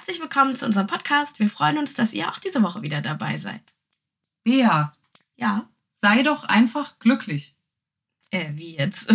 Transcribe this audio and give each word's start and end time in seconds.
Herzlich 0.00 0.22
willkommen 0.22 0.56
zu 0.56 0.64
unserem 0.64 0.86
Podcast. 0.86 1.40
Wir 1.40 1.50
freuen 1.50 1.76
uns, 1.76 1.92
dass 1.92 2.14
ihr 2.14 2.26
auch 2.30 2.38
diese 2.38 2.62
Woche 2.62 2.80
wieder 2.80 3.02
dabei 3.02 3.36
seid. 3.36 3.60
Bea, 4.44 4.94
Ja. 5.36 5.68
sei 5.90 6.22
doch 6.22 6.44
einfach 6.44 6.98
glücklich. 7.00 7.54
Äh, 8.30 8.52
wie 8.54 8.76
jetzt? 8.78 9.12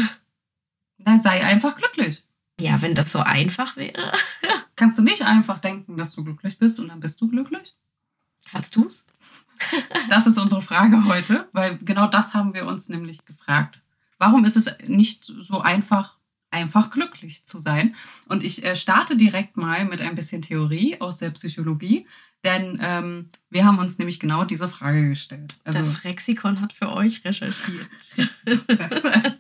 Na, 1.00 1.18
sei 1.18 1.44
einfach 1.44 1.76
glücklich. 1.76 2.24
Ja, 2.60 2.84
wenn 2.84 2.94
das 2.94 3.12
so 3.12 3.18
einfach 3.18 3.76
wäre. 3.78 4.12
Kannst 4.76 5.00
du 5.00 5.02
nicht 5.02 5.24
einfach 5.24 5.58
denken, 5.58 5.98
dass 5.98 6.14
du 6.14 6.24
glücklich 6.24 6.60
bist 6.60 6.78
und 6.80 6.90
dann 6.90 7.00
bist 7.00 7.20
du 7.20 7.30
glücklich? 7.30 7.76
Kannst 8.52 8.76
du's? 8.76 9.08
Das 10.10 10.28
ist 10.28 10.38
unsere 10.38 10.62
Frage 10.62 11.06
heute, 11.06 11.50
weil 11.52 11.80
genau 11.80 12.06
das 12.06 12.36
haben 12.36 12.54
wir 12.54 12.68
uns 12.68 12.90
nämlich 12.90 13.26
gefragt. 13.26 13.82
Warum 14.20 14.46
ist 14.46 14.56
es 14.56 14.70
nicht 14.86 15.26
so 15.26 15.62
einfach, 15.62 16.20
einfach 16.56 16.90
glücklich 16.90 17.46
zu 17.46 17.60
sein? 17.60 17.96
Und 18.28 18.44
ich 18.44 18.64
äh, 18.64 18.76
starte 18.76 19.18
direkt 19.18 19.58
mal 19.58 19.86
mit 19.86 20.02
ein 20.02 20.16
bisschen 20.16 20.42
Theorie 20.42 21.00
aus 21.02 21.18
der 21.18 21.30
Psychologie, 21.32 22.08
denn 22.44 22.80
ähm, 22.82 23.30
wir 23.50 23.66
haben 23.66 23.80
uns 23.80 23.98
nämlich 23.98 24.20
genau 24.20 24.46
diese 24.46 24.68
Frage 24.68 25.10
gestellt. 25.10 25.58
Also, 25.64 25.80
das 25.80 26.04
Rexikon 26.04 26.62
hat 26.62 26.74
für 26.74 26.92
euch 26.92 27.24
recherchiert. 27.26 27.88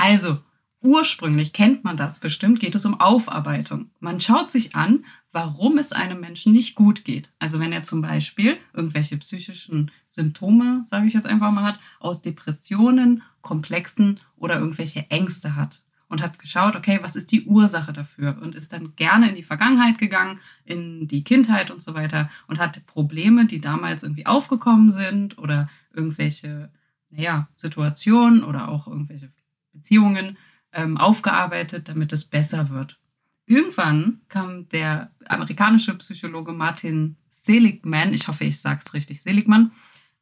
Also, 0.00 0.38
ursprünglich 0.80 1.52
kennt 1.52 1.82
man 1.82 1.96
das 1.96 2.20
bestimmt, 2.20 2.60
geht 2.60 2.76
es 2.76 2.84
um 2.84 3.00
Aufarbeitung. 3.00 3.90
Man 3.98 4.20
schaut 4.20 4.52
sich 4.52 4.76
an, 4.76 5.04
warum 5.32 5.76
es 5.76 5.92
einem 5.92 6.20
Menschen 6.20 6.52
nicht 6.52 6.74
gut 6.74 7.04
geht. 7.04 7.30
Also 7.38 7.58
wenn 7.58 7.72
er 7.72 7.82
zum 7.82 8.00
Beispiel 8.00 8.58
irgendwelche 8.72 9.16
psychischen 9.18 9.90
Symptome, 10.06 10.82
sage 10.84 11.06
ich 11.06 11.12
jetzt 11.12 11.26
einfach 11.26 11.50
mal, 11.50 11.64
hat, 11.64 11.78
aus 12.00 12.22
Depressionen, 12.22 13.22
Komplexen 13.42 14.20
oder 14.36 14.58
irgendwelche 14.58 15.10
Ängste 15.10 15.56
hat. 15.56 15.82
Und 16.08 16.22
hat 16.22 16.38
geschaut, 16.38 16.74
okay, 16.74 17.00
was 17.02 17.16
ist 17.16 17.32
die 17.32 17.44
Ursache 17.44 17.92
dafür? 17.92 18.38
Und 18.40 18.54
ist 18.54 18.72
dann 18.72 18.96
gerne 18.96 19.28
in 19.28 19.36
die 19.36 19.42
Vergangenheit 19.42 19.98
gegangen, 19.98 20.40
in 20.64 21.06
die 21.06 21.22
Kindheit 21.22 21.70
und 21.70 21.82
so 21.82 21.92
weiter 21.92 22.30
und 22.46 22.58
hat 22.58 22.86
Probleme, 22.86 23.44
die 23.44 23.60
damals 23.60 24.02
irgendwie 24.02 24.24
aufgekommen 24.24 24.90
sind 24.90 25.36
oder 25.36 25.68
irgendwelche, 25.92 26.72
naja, 27.10 27.48
Situationen 27.54 28.42
oder 28.42 28.68
auch 28.68 28.88
irgendwelche 28.88 29.30
Beziehungen 29.72 30.38
ähm, 30.72 30.96
aufgearbeitet, 30.96 31.88
damit 31.88 32.12
es 32.12 32.24
besser 32.24 32.70
wird. 32.70 32.98
Irgendwann 33.46 34.20
kam 34.28 34.68
der 34.68 35.10
amerikanische 35.26 35.94
Psychologe 35.94 36.52
Martin 36.52 37.16
Seligman, 37.30 38.12
ich 38.12 38.28
hoffe, 38.28 38.44
ich 38.44 38.60
sage 38.60 38.80
es 38.84 38.92
richtig, 38.92 39.22
Seligman, 39.22 39.72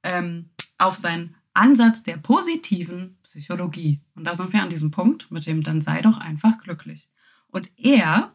ähm, 0.03 0.51
auf 0.79 0.97
seinen 0.97 1.35
Ansatz 1.57 2.03
der 2.03 2.17
positiven 2.17 3.19
Psychologie. 3.23 4.01
Und 4.15 4.25
da 4.25 4.35
sind 4.35 4.53
wir 4.53 4.63
an 4.63 4.69
diesem 4.69 4.91
Punkt, 4.91 5.31
mit 5.31 5.47
dem 5.47 5.63
dann 5.63 5.81
sei 5.81 6.03
doch 6.03 6.19
einfach 6.19 6.59
glücklich. 6.59 7.09
Und 7.49 7.71
er, 7.77 8.35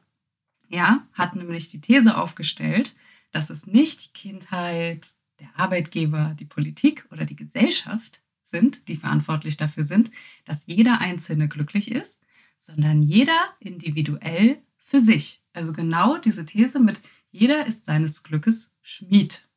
ja, 0.70 1.08
hat 1.14 1.36
nämlich 1.36 1.70
die 1.70 1.82
These 1.82 2.18
aufgestellt, 2.18 2.96
dass 3.32 3.50
es 3.50 3.68
nicht 3.68 4.06
die 4.06 4.14
Kindheit, 4.14 5.16
der 5.40 5.50
Arbeitgeber, 5.56 6.36
die 6.40 6.46
Politik 6.46 7.08
oder 7.12 7.26
die 7.26 7.36
Gesellschaft 7.36 8.22
sind, 8.42 8.88
die 8.88 8.96
verantwortlich 8.96 9.58
dafür 9.58 9.84
sind, 9.84 10.12
dass 10.46 10.68
jeder 10.68 11.02
Einzelne 11.02 11.48
glücklich 11.48 11.92
ist, 11.92 12.22
sondern 12.58 13.02
jeder 13.02 13.56
individuell 13.60 14.62
für 14.78 15.00
sich. 15.00 15.44
Also 15.54 15.74
genau 15.74 16.18
diese 16.18 16.46
These 16.46 16.80
mit 16.80 17.02
jeder 17.32 17.66
ist 17.66 17.86
seines 17.86 18.24
Glückes 18.24 18.76
Schmied. 18.82 19.48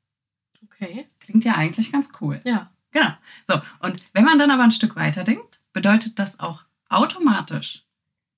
Okay. 0.65 1.07
Klingt 1.21 1.45
ja 1.45 1.57
eigentlich 1.57 1.93
ganz 1.93 2.11
cool. 2.21 2.41
Ja. 2.45 2.74
Genau. 2.95 3.11
So, 3.47 3.61
und 3.81 4.01
wenn 4.13 4.25
man 4.25 4.39
dann 4.39 4.53
aber 4.53 4.63
ein 4.63 4.71
Stück 4.71 4.97
weiter 4.97 5.25
denkt, 5.25 5.61
bedeutet 5.73 6.19
das 6.19 6.41
auch 6.41 6.63
automatisch, 6.89 7.85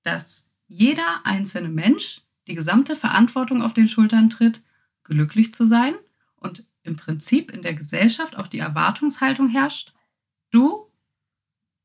dass 0.03 0.45
jeder 0.67 1.21
einzelne 1.23 1.69
Mensch 1.69 2.21
die 2.47 2.55
gesamte 2.55 2.95
Verantwortung 2.95 3.61
auf 3.61 3.73
den 3.73 3.87
Schultern 3.87 4.29
tritt, 4.29 4.63
glücklich 5.03 5.53
zu 5.53 5.65
sein 5.67 5.95
und 6.35 6.65
im 6.81 6.97
Prinzip 6.97 7.51
in 7.51 7.61
der 7.61 7.75
Gesellschaft 7.75 8.35
auch 8.35 8.47
die 8.47 8.59
Erwartungshaltung 8.59 9.47
herrscht, 9.47 9.93
du 10.49 10.91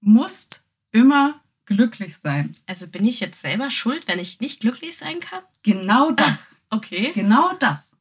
musst 0.00 0.64
immer 0.92 1.40
glücklich 1.66 2.16
sein. 2.16 2.56
Also 2.66 2.88
bin 2.88 3.04
ich 3.04 3.20
jetzt 3.20 3.40
selber 3.40 3.70
schuld, 3.70 4.08
wenn 4.08 4.18
ich 4.18 4.40
nicht 4.40 4.60
glücklich 4.60 4.96
sein 4.96 5.20
kann? 5.20 5.42
Genau 5.62 6.10
das. 6.10 6.62
Okay. 6.70 7.12
Genau 7.14 7.52
das. 7.58 7.98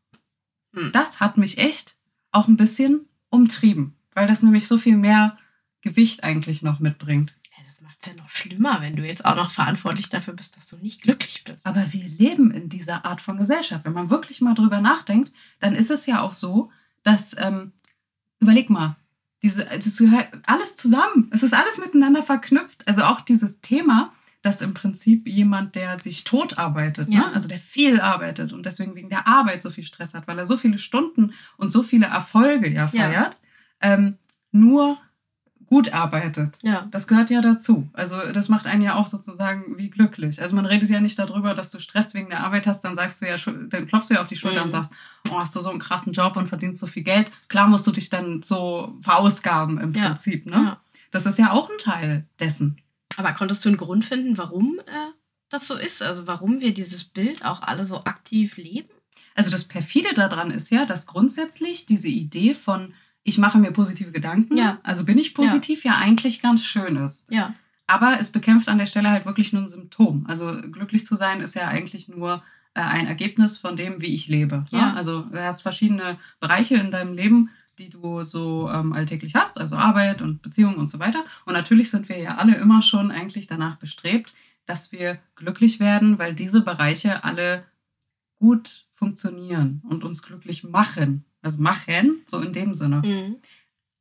Hm. 0.74 0.92
Das 0.94 1.20
hat 1.20 1.38
mich 1.38 1.58
echt 1.58 1.98
auch 2.32 2.48
ein 2.48 2.58
bisschen 2.58 3.10
umtrieben, 3.30 3.98
weil 4.14 4.28
das 4.28 4.44
nämlich 4.44 4.68
so 4.68 4.78
viel 4.78 4.98
mehr 4.98 5.38
Gewicht 5.82 6.24
eigentlich 6.24 6.62
noch 6.62 6.80
mitbringt. 6.80 7.34
Ja, 7.58 7.64
das 7.68 7.82
macht 7.82 7.98
es 8.02 8.08
ja 8.10 8.14
noch 8.16 8.30
schlimmer, 8.30 8.82
wenn 8.82 8.96
du 8.96 9.06
jetzt 9.06 9.26
auch 9.26 9.36
noch 9.36 9.50
verantwortlich 9.52 10.10
dafür 10.10 10.34
bist, 10.34 10.58
dass 10.58 10.68
du 10.68 10.78
nicht 10.78 11.02
glücklich 11.02 11.44
bist. 11.44 11.66
Aber 11.66 11.92
wir 11.92 12.04
leben 12.08 12.52
in 12.52 12.70
dieser 12.70 13.06
Art 13.06 13.22
von 13.22 13.38
Gesellschaft. 13.38 13.86
Wenn 13.86 13.94
man 13.94 14.10
wirklich 14.10 14.42
mal 14.42 14.54
drüber 14.54 14.80
nachdenkt, 14.82 15.32
dann 15.60 15.74
ist 15.74 15.90
es 15.92 16.06
ja 16.06 16.22
auch 16.22 16.34
so, 16.34 16.72
dass, 17.04 17.36
ähm, 17.40 17.72
überleg 18.40 18.70
mal, 18.70 18.96
diese, 19.44 19.66
das 19.66 19.98
gehört 19.98 20.28
alles 20.46 20.76
zusammen. 20.76 21.30
Es 21.32 21.42
ist 21.42 21.54
alles 21.54 21.80
miteinander 21.80 22.22
verknüpft. 22.22 22.88
Also 22.88 23.04
auch 23.04 23.22
dieses 23.22 23.62
Thema, 23.62 24.14
dass 24.44 24.62
im 24.62 24.74
Prinzip 24.76 25.28
jemand, 25.28 25.74
der 25.76 25.98
sich 25.98 26.24
tot 26.24 26.58
arbeitet, 26.60 27.10
Ja. 27.10 27.20
ne? 27.22 27.34
also 27.34 27.48
der 27.48 27.58
viel 27.60 28.00
arbeitet 28.00 28.54
und 28.54 28.66
deswegen 28.68 28.94
wegen 28.96 29.10
der 29.10 29.28
Arbeit 29.28 29.62
so 29.64 29.70
viel 29.72 29.84
Stress 29.84 30.14
hat, 30.14 30.28
weil 30.28 30.38
er 30.38 30.46
so 30.46 30.58
viele 30.58 30.78
Stunden 30.78 31.34
und 31.58 31.72
so 31.72 31.82
viele 31.82 32.08
Erfolge 32.08 32.70
ja 32.70 32.90
Ja. 32.94 33.30
Ähm, 33.82 34.18
nur 34.52 34.98
gut 35.68 35.94
arbeitet. 35.94 36.58
Ja. 36.64 36.88
Das 36.92 37.08
gehört 37.08 37.30
ja 37.30 37.40
dazu. 37.42 37.90
Also 37.94 38.18
das 38.34 38.50
macht 38.50 38.66
einen 38.66 38.82
ja 38.82 38.96
auch 38.96 39.08
sozusagen 39.08 39.78
wie 39.78 39.90
glücklich. 39.90 40.42
Also 40.42 40.54
man 40.54 40.66
redet 40.66 40.90
ja 40.90 41.00
nicht 41.00 41.18
darüber, 41.18 41.54
dass 41.54 41.72
du 41.72 41.80
Stress 41.80 42.14
wegen 42.14 42.30
der 42.30 42.44
Arbeit 42.44 42.68
hast, 42.68 42.82
dann 42.82 42.94
sagst 42.96 43.22
du 43.22 43.26
ja, 43.28 43.36
dann 43.70 43.86
klopfst 43.86 44.10
du 44.10 44.16
ja 44.16 44.22
auf 44.22 44.28
die 44.28 44.36
Schulter 44.36 44.58
Mhm. 44.60 44.64
und 44.66 44.70
sagst, 44.72 44.92
oh, 45.30 45.40
hast 45.40 45.56
du 45.56 45.62
so 45.62 45.70
einen 45.70 45.80
krassen 45.80 46.12
Job 46.12 46.36
und 46.36 46.50
verdienst 46.50 46.82
so 46.82 46.88
viel 46.88 47.04
Geld. 47.04 47.32
Klar 47.48 47.70
musst 47.70 47.88
du 47.88 47.92
dich 47.92 48.10
dann 48.10 48.42
so 48.42 48.98
verausgaben 49.00 49.80
im 49.80 49.94
Ja. 49.94 50.08
Prinzip. 50.08 50.46
Ne? 50.46 50.52
ja. 50.56 50.82
Das 51.12 51.26
ist 51.26 51.40
ja 51.40 51.52
auch 51.54 51.70
ein 51.70 51.78
Teil 51.78 52.26
dessen. 52.40 52.82
Aber 53.16 53.32
konntest 53.32 53.64
du 53.64 53.70
einen 53.70 53.78
Grund 53.78 54.04
finden, 54.04 54.38
warum 54.38 54.80
äh, 54.88 55.12
das 55.50 55.68
so 55.68 55.78
ist? 55.78 56.04
Also 56.04 56.28
warum 56.28 56.60
wir 56.60 56.74
dieses 56.74 57.06
Bild 57.06 57.46
auch 57.46 57.62
alle 57.62 57.86
so 57.86 58.04
aktiv 58.04 58.58
leben? 58.58 58.90
Also 59.36 59.50
das 59.50 59.64
perfide 59.64 60.14
daran 60.14 60.52
ist 60.52 60.70
ja, 60.70 60.86
dass 60.86 61.08
grundsätzlich 61.08 61.86
diese 61.86 62.10
Idee 62.10 62.56
von 62.56 62.94
ich 63.24 63.38
mache 63.38 63.58
mir 63.60 63.72
positive 63.72 64.12
Gedanken, 64.12 64.58
Ja. 64.58 64.80
also 64.84 65.06
bin 65.06 65.18
ich 65.18 65.34
positiv, 65.34 65.84
ja. 65.84 65.98
eigentlich 65.98 66.42
ganz 66.42 66.64
schön 66.64 66.96
ist. 66.98 67.32
Ja. 67.32 67.54
Aber 67.88 68.20
es 68.20 68.32
bekämpft 68.32 68.70
an 68.70 68.78
der 68.78 68.86
Stelle 68.86 69.10
halt 69.10 69.26
wirklich 69.26 69.54
nur 69.54 69.64
ein 69.64 69.68
Symptom. 69.68 70.26
Also 70.28 70.62
glücklich 70.72 71.06
zu 71.06 71.16
sein 71.16 71.42
ist 71.42 71.56
ja 71.56 71.68
eigentlich 71.68 72.08
nur 72.08 72.42
äh, 72.74 72.82
ein 72.82 73.08
Ergebnis 73.08 73.58
von 73.58 73.76
dem, 73.76 74.02
wie 74.02 74.14
ich 74.16 74.28
lebe. 74.28 74.66
Ja. 74.72 74.88
Ne? 74.88 74.96
Also 74.96 75.22
du 75.24 75.44
hast 75.44 75.62
verschiedene 75.62 76.18
Bereiche 76.40 76.76
in 76.76 76.92
deinem 76.92 77.14
Leben, 77.14 77.50
die 77.78 77.90
du 77.90 78.24
so 78.24 78.70
ähm, 78.70 78.94
alltäglich 78.94 79.36
hast, 79.36 79.60
also 79.60 79.76
Arbeit 79.76 80.22
und 80.22 80.42
Beziehungen 80.42 80.78
und 80.78 80.88
so 80.88 81.00
weiter. 81.00 81.24
Und 81.46 81.54
natürlich 81.54 81.90
sind 81.90 82.10
wir 82.10 82.18
ja 82.18 82.38
alle 82.38 82.56
immer 82.56 82.82
schon 82.82 83.12
eigentlich 83.12 83.48
danach 83.48 83.76
bestrebt, 83.78 84.34
dass 84.66 84.92
wir 84.92 85.20
glücklich 85.36 85.80
werden, 85.80 86.18
weil 86.20 86.34
diese 86.34 86.62
Bereiche 86.62 87.24
alle 87.24 87.66
gut 88.40 88.86
funktionieren 88.94 89.82
und 89.90 90.04
uns 90.04 90.22
glücklich 90.22 90.64
machen. 90.64 91.26
Also 91.42 91.58
machen, 91.58 92.22
so 92.28 92.40
in 92.40 92.54
dem 92.54 92.74
Sinne. 92.74 93.02
Mhm. 93.04 93.38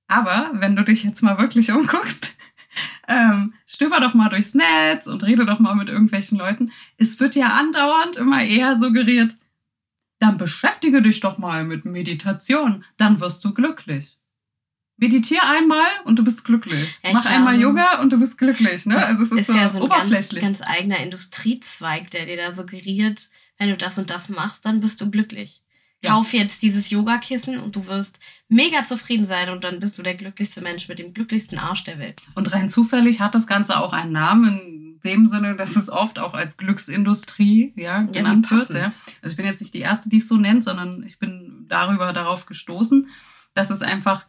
Aber 0.09 0.51
wenn 0.55 0.77
du 0.77 0.83
dich 0.83 1.05
jetzt 1.05 1.23
mal 1.23 1.39
wirklich 1.39 1.71
umguckst, 1.71 2.35
ähm, 3.09 3.55
stöber 3.67 4.01
doch 4.01 4.15
mal 4.15 4.29
durchs 4.29 4.55
Netz 4.55 5.07
und 5.07 5.23
rede 5.23 5.47
doch 5.47 5.59
mal 5.59 5.75
mit 5.75 5.89
irgendwelchen 5.89 6.39
Leuten. 6.39 6.73
Es 6.97 7.19
wird 7.21 7.35
ja 7.37 7.49
andauernd 7.49 8.17
immer 8.17 8.43
eher 8.43 8.77
suggeriert, 8.77 9.37
dann 10.19 10.37
beschäftige 10.37 11.01
dich 11.01 11.21
doch 11.21 11.39
mal 11.39 11.65
mit 11.65 11.85
Meditation, 11.85 12.85
dann 12.99 13.21
wirst 13.21 13.45
du 13.45 13.55
glücklich. 13.55 14.19
Meditier 14.99 15.43
einmal 15.45 15.87
und 16.05 16.19
du 16.19 16.25
bist 16.25 16.45
glücklich. 16.45 17.01
Ja, 17.03 17.15
Mach 17.15 17.23
glaube, 17.23 17.37
einmal 17.37 17.59
Yoga 17.59 18.01
und 18.01 18.13
du 18.13 18.19
bist 18.19 18.37
glücklich. 18.37 18.85
Ne? 18.85 18.95
Das 18.95 19.07
also 19.07 19.23
es 19.23 19.33
ist, 19.33 19.47
so, 19.47 19.55
ja 19.55 19.69
so 19.71 19.83
ein 19.83 20.11
ganz, 20.11 20.35
ganz 20.35 20.61
eigener 20.61 20.99
Industriezweig, 20.99 22.11
der 22.11 22.27
dir 22.27 22.37
da 22.37 22.53
suggeriert, 22.53 23.31
wenn 23.57 23.71
du 23.71 23.79
das 23.79 23.97
und 23.97 24.11
das 24.11 24.29
machst, 24.29 24.67
dann 24.67 24.81
bist 24.81 25.01
du 25.01 25.11
glücklich. 25.11 25.63
Ja. 26.03 26.13
Kauf 26.13 26.33
jetzt 26.33 26.63
dieses 26.63 26.89
Yogakissen 26.89 27.59
und 27.59 27.77
du 27.77 27.87
wirst 27.87 28.21
mega 28.49 28.83
zufrieden 28.85 29.27
sein 29.27 29.51
und 29.51 29.65
dann 29.65 29.81
bist 29.81 29.99
du 29.99 30.03
der 30.03 30.15
glücklichste 30.15 30.63
Mensch 30.63 30.89
mit 30.89 30.99
dem 30.99 31.13
glücklichsten 31.13 31.59
Arsch 31.59 31.85
der 31.85 31.99
Welt. 31.99 32.23
Und 32.35 32.53
rein 32.53 32.71
zufällig 32.71 33.21
hat 33.21 33.35
das 33.35 33.47
Ganze 33.47 33.79
auch 33.79 33.93
einen 33.93 34.13
Namen 34.13 34.59
in 34.59 35.01
dem 35.05 35.27
Sinne, 35.27 35.57
dass 35.57 35.77
es 35.77 35.91
oft 35.91 36.19
auch 36.19 36.33
als 36.33 36.57
Glücksindustrie 36.57 37.75
ja, 37.77 38.03
genannt 38.03 38.51
wird. 38.51 38.61
passend. 38.61 38.79
Ja. 38.79 38.85
Also 39.21 39.33
ich 39.33 39.37
bin 39.37 39.47
jetzt 39.47 39.61
nicht 39.61 39.75
die 39.75 39.81
Erste, 39.81 40.09
die 40.09 40.19
es 40.19 40.29
so 40.29 40.37
nennt, 40.37 40.65
sondern 40.65 41.03
ich 41.03 41.19
bin 41.19 41.67
darüber 41.69 42.13
darauf 42.13 42.47
gestoßen, 42.47 43.09
dass 43.55 43.71
es 43.71 43.83
einfach, 43.83 44.27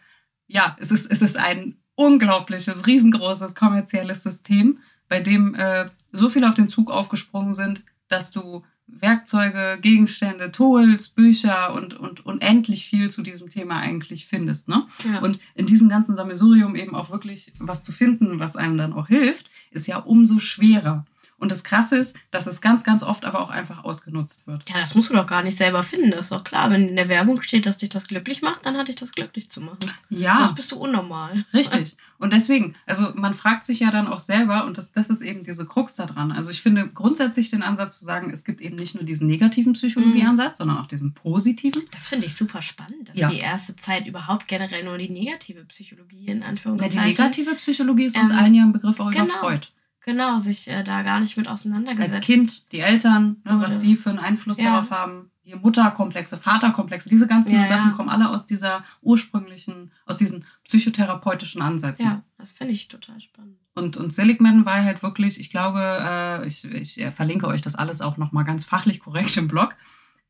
ja, 0.47 0.75
es 0.79 0.91
ist, 0.91 1.05
es 1.09 1.21
ist 1.21 1.37
ein 1.37 1.77
unglaubliches, 1.95 2.87
riesengroßes 2.87 3.55
kommerzielles 3.55 4.23
System, 4.23 4.79
bei 5.07 5.19
dem 5.19 5.55
äh, 5.55 5.89
so 6.11 6.29
viele 6.29 6.47
auf 6.47 6.55
den 6.55 6.67
Zug 6.67 6.89
aufgesprungen 6.91 7.53
sind, 7.53 7.83
dass 8.07 8.31
du 8.31 8.63
Werkzeuge, 8.99 9.79
Gegenstände, 9.81 10.51
Tools, 10.51 11.09
Bücher 11.09 11.73
und, 11.73 11.99
und 11.99 12.25
unendlich 12.25 12.85
viel 12.85 13.09
zu 13.09 13.21
diesem 13.21 13.49
Thema 13.49 13.77
eigentlich 13.77 14.27
findest. 14.27 14.67
Ne? 14.67 14.85
Ja. 15.05 15.19
Und 15.19 15.39
in 15.55 15.65
diesem 15.65 15.89
ganzen 15.89 16.15
Sammelsurium 16.15 16.75
eben 16.75 16.95
auch 16.95 17.09
wirklich 17.09 17.53
was 17.59 17.83
zu 17.83 17.91
finden, 17.91 18.39
was 18.39 18.55
einem 18.55 18.77
dann 18.77 18.93
auch 18.93 19.07
hilft, 19.07 19.49
ist 19.71 19.87
ja 19.87 19.97
umso 19.97 20.39
schwerer. 20.39 21.05
Und 21.41 21.51
das 21.51 21.63
Krasse 21.63 21.97
ist, 21.97 22.15
dass 22.29 22.45
es 22.47 22.61
ganz, 22.61 22.83
ganz 22.83 23.01
oft 23.03 23.25
aber 23.25 23.41
auch 23.41 23.49
einfach 23.49 23.83
ausgenutzt 23.83 24.45
wird. 24.47 24.69
Ja, 24.69 24.75
das 24.79 24.93
musst 24.95 25.09
du 25.09 25.13
doch 25.15 25.25
gar 25.25 25.41
nicht 25.43 25.57
selber 25.57 25.81
finden. 25.83 26.11
Das 26.11 26.25
ist 26.25 26.31
doch 26.31 26.43
klar. 26.43 26.69
Wenn 26.69 26.87
in 26.89 26.95
der 26.95 27.09
Werbung 27.09 27.41
steht, 27.41 27.65
dass 27.65 27.77
dich 27.77 27.89
das 27.89 28.07
glücklich 28.07 28.41
macht, 28.43 28.65
dann 28.65 28.77
hat 28.77 28.87
dich 28.87 28.95
das 28.95 29.11
glücklich 29.11 29.49
zu 29.49 29.59
machen. 29.59 29.91
Ja. 30.09 30.37
Sonst 30.37 30.55
bist 30.55 30.71
du 30.71 30.77
unnormal. 30.77 31.43
Richtig. 31.53 31.97
Und 32.19 32.31
deswegen, 32.31 32.75
also 32.85 33.09
man 33.15 33.33
fragt 33.33 33.63
sich 33.65 33.79
ja 33.79 33.89
dann 33.89 34.05
auch 34.07 34.19
selber, 34.19 34.65
und 34.65 34.77
das, 34.77 34.91
das 34.91 35.09
ist 35.09 35.21
eben 35.21 35.43
diese 35.43 35.65
Krux 35.65 35.95
da 35.95 36.05
dran. 36.05 36.31
Also 36.31 36.51
ich 36.51 36.61
finde 36.61 36.87
grundsätzlich 36.87 37.49
den 37.49 37.63
Ansatz 37.63 37.97
zu 37.97 38.05
sagen, 38.05 38.29
es 38.29 38.43
gibt 38.43 38.61
eben 38.61 38.75
nicht 38.75 38.93
nur 38.93 39.03
diesen 39.03 39.25
negativen 39.25 39.73
Psychologieansatz, 39.73 40.59
sondern 40.59 40.77
auch 40.77 40.85
diesen 40.85 41.13
positiven. 41.15 41.81
Das 41.91 42.07
finde 42.07 42.27
ich 42.27 42.35
super 42.35 42.61
spannend, 42.61 43.09
dass 43.09 43.17
Ja. 43.17 43.29
die 43.29 43.39
erste 43.39 43.75
Zeit 43.75 44.05
überhaupt 44.05 44.47
generell 44.47 44.83
nur 44.83 44.99
die 44.99 45.09
negative 45.09 45.65
Psychologie 45.65 46.25
in 46.27 46.41
Ja, 46.41 46.45
Anführungszeichen. 46.49 47.01
die 47.01 47.07
negative 47.07 47.55
Psychologie 47.55 48.05
ist 48.05 48.15
uns 48.17 48.29
Ähm, 48.29 48.37
allen 48.37 48.53
ja 48.53 48.61
ein 48.63 48.71
Begriff 48.73 48.99
auch 48.99 49.09
genau. 49.09 49.23
über 49.25 49.33
Freud. 49.33 49.67
Genau, 50.03 50.37
sich 50.39 50.67
äh, 50.67 50.83
da 50.83 51.03
gar 51.03 51.19
nicht 51.19 51.37
mit 51.37 51.47
auseinandergesetzt. 51.47 52.15
Als 52.15 52.25
Kind, 52.25 52.71
die 52.71 52.79
Eltern, 52.79 53.37
ne, 53.45 53.59
was 53.59 53.77
die 53.77 53.95
für 53.95 54.09
einen 54.09 54.19
Einfluss 54.19 54.57
Ja. 54.57 54.71
darauf 54.71 54.89
haben. 54.91 55.31
Die 55.45 55.55
Mutterkomplexe, 55.55 56.37
Vaterkomplexe, 56.37 57.09
diese 57.09 57.27
ganzen 57.27 57.53
Ja, 57.55 57.61
ja. 57.61 57.67
Sachen 57.67 57.93
kommen 57.93 58.09
alle 58.09 58.29
aus 58.29 58.45
dieser 58.45 58.83
ursprünglichen, 59.01 59.91
aus 60.05 60.17
diesen 60.17 60.45
psychotherapeutischen 60.63 61.61
Ansätzen. 61.61 62.05
Ja, 62.05 62.23
das 62.37 62.51
finde 62.51 62.73
ich 62.73 62.87
total 62.87 63.19
spannend. 63.19 63.57
Und, 63.73 63.97
und 63.97 64.13
Seligman 64.13 64.65
war 64.65 64.83
halt 64.83 65.01
wirklich, 65.01 65.39
ich 65.39 65.49
glaube, 65.49 65.79
äh, 65.81 66.47
ich, 66.47 66.65
ich 66.65 67.03
verlinke 67.13 67.47
euch 67.47 67.61
das 67.61 67.75
alles 67.75 68.01
auch 68.01 68.17
nochmal 68.17 68.43
ganz 68.43 68.65
fachlich 68.65 68.99
korrekt 68.99 69.35
im 69.37 69.47
Blog. 69.47 69.75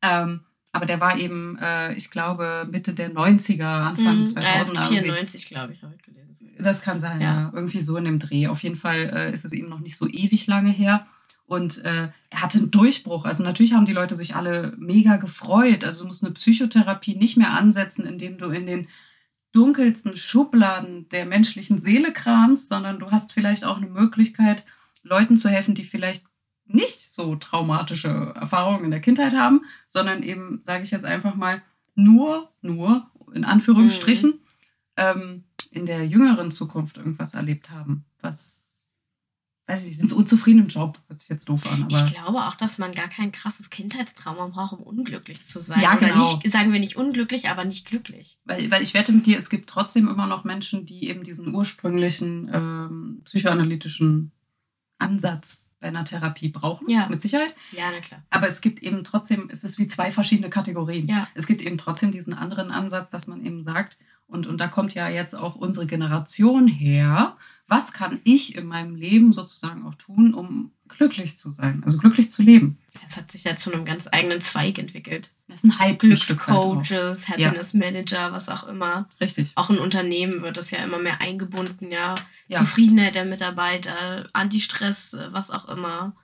Ähm, 0.01 0.41
aber 0.71 0.85
der 0.85 1.00
war 1.00 1.18
eben, 1.18 1.57
äh, 1.59 1.94
ich 1.94 2.12
glaube, 2.12 2.68
Mitte 2.71 2.94
der 2.94 3.12
90er, 3.13 3.63
Anfang 3.65 4.19
Mhm. 4.21 4.25
2000er. 4.25 4.44
Äh, 4.45 4.59
irgendwie. 4.62 5.01
94, 5.01 5.45
glaube 5.47 5.73
ich, 5.73 5.83
habe 5.83 5.94
ich 5.95 6.01
gelesen. 6.01 6.38
Das 6.59 6.81
kann 6.81 7.00
sein, 7.00 7.21
ja. 7.21 7.41
Ja. 7.41 7.51
Irgendwie 7.53 7.81
so 7.81 7.97
in 7.97 8.06
dem 8.06 8.19
Dreh. 8.19 8.47
Auf 8.47 8.62
jeden 8.63 8.75
Fall 8.75 9.12
äh, 9.15 9.33
ist 9.33 9.45
es 9.45 9.51
eben 9.53 9.69
noch 9.69 9.79
nicht 9.79 9.97
so 9.97 10.07
ewig 10.07 10.47
lange 10.47 10.69
her. 10.69 11.06
Und 11.45 11.79
äh, 11.83 12.09
er 12.29 12.41
hatte 12.41 12.59
einen 12.59 12.71
Durchbruch. 12.71 13.25
Also 13.25 13.44
natürlich 13.44 13.73
haben 13.73 13.85
die 13.85 13.91
Leute 13.94 14.15
sich 14.15 14.35
alle 14.35 14.73
mega 14.77 15.18
gefreut. 15.18 15.83
Also 15.83 16.03
du 16.03 16.07
musst 16.07 16.23
eine 16.23 16.33
Psychotherapie 16.33 17.15
nicht 17.15 17.35
mehr 17.35 17.51
ansetzen, 17.53 18.06
indem 18.06 18.38
du 18.38 18.51
in 18.51 18.67
den 18.67 18.88
dunkelsten 19.51 20.15
Schubladen 20.15 21.09
der 21.09 21.25
menschlichen 21.25 21.79
Seele 21.79 22.13
kramst, 22.13 22.69
sondern 22.69 23.00
du 23.00 23.12
hast 23.12 23.33
vielleicht 23.33 23.65
auch 23.65 23.77
eine 23.77 23.88
Möglichkeit, 23.88 24.63
Leuten 25.03 25.35
zu 25.35 25.50
helfen, 25.50 25.75
die 25.75 25.83
vielleicht 25.83 26.24
nicht 26.65 27.11
so 27.11 27.35
traumatische 27.35 28.33
Erfahrungen 28.35 28.85
in 28.85 28.91
der 28.91 29.01
Kindheit 29.01 29.33
haben, 29.33 29.61
sondern 29.87 30.23
eben, 30.23 30.61
sage 30.61 30.83
ich 30.83 30.91
jetzt 30.91 31.05
einfach 31.05 31.35
mal, 31.35 31.61
nur, 31.95 32.49
nur, 32.61 33.09
in 33.33 33.45
Anführungsstrichen, 33.45 34.39
ähm, 34.97 35.43
in 35.71 35.85
der 35.85 36.05
jüngeren 36.05 36.51
Zukunft 36.51 36.97
irgendwas 36.97 37.33
erlebt 37.33 37.69
haben, 37.69 38.05
was, 38.19 38.63
weiß 39.67 39.81
ich 39.81 39.87
nicht, 39.87 39.99
sind 39.99 40.09
so 40.09 40.17
unzufrieden 40.17 40.59
im 40.59 40.67
Job, 40.67 40.99
hört 41.07 41.19
sich 41.19 41.29
jetzt 41.29 41.47
doof 41.47 41.61
an, 41.71 41.83
aber 41.83 41.91
Ich 41.91 42.13
glaube 42.13 42.45
auch, 42.45 42.55
dass 42.55 42.77
man 42.77 42.91
gar 42.91 43.07
kein 43.07 43.31
krasses 43.31 43.69
Kindheitstrauma 43.69 44.47
braucht, 44.47 44.73
um 44.73 44.79
unglücklich 44.79 45.45
zu 45.45 45.59
sein. 45.59 45.81
Ja, 45.81 45.97
Oder 45.97 46.09
genau. 46.09 46.35
nicht, 46.35 46.51
sagen 46.51 46.73
wir 46.73 46.79
nicht 46.79 46.97
unglücklich, 46.97 47.49
aber 47.49 47.63
nicht 47.63 47.87
glücklich. 47.87 48.37
weil, 48.45 48.69
weil 48.69 48.81
ich 48.81 48.93
wette 48.93 49.11
mit 49.11 49.25
dir, 49.25 49.37
es 49.37 49.49
gibt 49.49 49.69
trotzdem 49.69 50.07
immer 50.07 50.27
noch 50.27 50.43
Menschen, 50.43 50.85
die 50.85 51.07
eben 51.07 51.23
diesen 51.23 51.53
ursprünglichen 51.53 52.49
ähm, 52.53 53.21
psychoanalytischen 53.23 54.31
Ansatz 54.97 55.70
bei 55.81 55.87
einer 55.89 56.05
Therapie 56.05 56.47
brauchen, 56.49 56.89
Ja. 56.89 57.07
mit 57.09 57.21
Sicherheit. 57.21 57.53
Ja, 57.73 57.85
na 57.93 57.99
klar. 57.99 58.21
Aber 58.29 58.47
es 58.47 58.61
gibt 58.61 58.81
eben 58.83 59.03
trotzdem, 59.03 59.49
es 59.51 59.65
ist 59.65 59.77
wie 59.79 59.87
zwei 59.87 60.11
verschiedene 60.11 60.49
Kategorien. 60.49 61.07
Ja. 61.07 61.27
Es 61.33 61.47
gibt 61.47 61.61
eben 61.61 61.77
trotzdem 61.77 62.11
diesen 62.11 62.33
anderen 62.33 62.71
Ansatz, 62.71 63.09
dass 63.09 63.27
man 63.27 63.43
eben 63.45 63.63
sagt, 63.63 63.97
und, 64.27 64.47
und 64.47 64.61
da 64.61 64.67
kommt 64.67 64.93
ja 64.93 65.09
jetzt 65.09 65.33
auch 65.33 65.55
unsere 65.55 65.85
Generation 65.87 66.67
her, 66.69 67.35
was 67.67 67.91
kann 67.91 68.21
ich 68.23 68.55
in 68.55 68.65
meinem 68.65 68.95
Leben 68.95 69.33
sozusagen 69.33 69.83
auch 69.85 69.95
tun, 69.95 70.33
um 70.33 70.71
glücklich 70.87 71.35
zu 71.37 71.51
sein, 71.51 71.83
also 71.85 71.97
glücklich 71.97 72.29
zu 72.29 72.41
leben. 72.41 72.77
Es 73.06 73.18
hat 73.18 73.31
sich 73.31 73.44
ja 73.44 73.56
zu 73.56 73.74
einem 73.74 73.83
ganz 73.83 74.07
eigenen 74.12 74.42
Zweig 74.42 74.77
entwickelt. 74.80 75.31
Das 75.48 75.63
ein 75.63 75.80
Hype. 75.80 76.00
Glückscoaches, 76.00 77.27
Happiness 77.27 77.74
Manager, 77.74 78.31
was 78.31 78.48
auch 78.48 78.68
immer. 78.68 79.09
Richtig. 79.19 79.51
Auch 79.56 79.69
in 79.69 79.80
Unternehmen 79.80 80.42
wird 80.42 80.57
das 80.57 80.71
ja 80.71 80.80
immer 80.80 81.00
mehr 81.00 81.21
eingebunden, 81.21 81.92
ja. 81.92 82.15
Ja. 82.48 82.59
Zufriedenheit 82.59 83.15
der 83.15 83.25
Mitarbeiter, 83.25 84.30
Antistress, 84.33 85.13
äh, 85.13 85.30
was 85.31 85.51
auch 85.51 85.68
immer. 85.68 86.15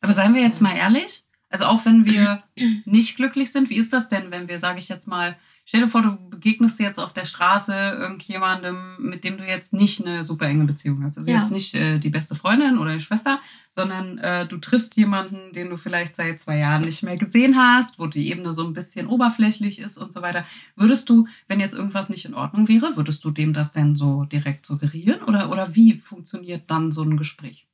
Aber 0.00 0.14
seien 0.14 0.34
wir 0.34 0.42
jetzt 0.42 0.60
mal 0.60 0.76
ehrlich, 0.76 1.24
also 1.48 1.64
auch 1.64 1.84
wenn 1.84 2.04
wir 2.04 2.42
nicht 2.84 3.16
glücklich 3.16 3.52
sind, 3.52 3.70
wie 3.70 3.76
ist 3.76 3.92
das 3.92 4.08
denn, 4.08 4.30
wenn 4.30 4.48
wir, 4.48 4.58
sage 4.58 4.78
ich 4.78 4.88
jetzt 4.88 5.06
mal, 5.06 5.36
stell 5.64 5.80
dir 5.82 5.88
vor, 5.88 6.02
du 6.02 6.16
begegnest 6.30 6.78
jetzt 6.80 6.98
auf 6.98 7.12
der 7.12 7.24
Straße 7.24 7.72
irgendjemandem, 7.98 8.96
mit 8.98 9.24
dem 9.24 9.38
du 9.38 9.44
jetzt 9.46 9.72
nicht 9.72 10.04
eine 10.04 10.24
super 10.24 10.46
enge 10.46 10.64
Beziehung 10.64 11.02
hast. 11.02 11.18
Also 11.18 11.30
Ja. 11.30 11.36
jetzt 11.38 11.50
nicht 11.50 11.74
äh, 11.74 11.98
die 11.98 12.10
beste 12.10 12.34
Freundin 12.34 12.78
oder 12.78 12.94
die 12.94 13.00
Schwester, 13.00 13.40
sondern 13.70 14.18
äh, 14.18 14.46
du 14.46 14.58
triffst 14.58 14.96
jemanden, 14.96 15.52
den 15.52 15.70
du 15.70 15.76
vielleicht 15.76 16.14
seit 16.16 16.38
zwei 16.40 16.58
Jahren 16.58 16.82
nicht 16.82 17.02
mehr 17.02 17.16
gesehen 17.16 17.56
hast, 17.56 17.98
wo 17.98 18.06
die 18.06 18.28
Ebene 18.30 18.52
so 18.52 18.64
ein 18.66 18.72
bisschen 18.72 19.06
oberflächlich 19.06 19.78
ist 19.78 19.96
und 19.96 20.12
so 20.12 20.22
weiter. 20.22 20.44
Würdest 20.76 21.08
du, 21.08 21.26
wenn 21.48 21.60
jetzt 21.60 21.74
irgendwas 21.74 22.08
nicht 22.08 22.24
in 22.24 22.34
Ordnung 22.34 22.68
wäre, 22.68 22.96
würdest 22.96 23.24
du 23.24 23.30
dem 23.30 23.52
das 23.52 23.72
denn 23.72 23.94
so 23.96 24.24
direkt 24.24 24.66
suggerieren 24.66 25.22
oder, 25.22 25.50
oder 25.50 25.74
wie 25.74 25.98
funktioniert 26.00 26.70
dann 26.70 26.92
so 26.92 27.02
ein 27.02 27.16
Gespräch? 27.16 27.66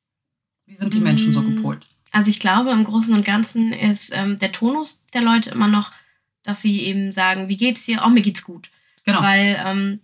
Wie 0.66 0.76
sind 0.76 0.94
die 0.94 1.00
Menschen 1.00 1.32
so 1.32 1.42
Mm. 1.42 1.54
gepolt? 1.56 1.86
Also 2.12 2.28
ich 2.30 2.40
glaube, 2.40 2.70
im 2.70 2.84
Großen 2.84 3.14
und 3.14 3.24
Ganzen 3.24 3.72
ist 3.72 4.10
ähm, 4.14 4.36
der 4.38 4.50
Tonus 4.52 5.04
der 5.14 5.22
Leute 5.22 5.50
immer 5.50 5.68
noch, 5.68 5.92
dass 6.42 6.62
sie 6.62 6.80
eben 6.82 7.12
sagen, 7.12 7.48
wie 7.48 7.56
geht's 7.56 7.84
dir? 7.84 8.02
Oh, 8.04 8.08
mir 8.08 8.22
geht's 8.22 8.44
gut. 8.44 8.70
Genau. 9.04 9.22
Weil 9.22 9.62
ähm, 9.66 10.00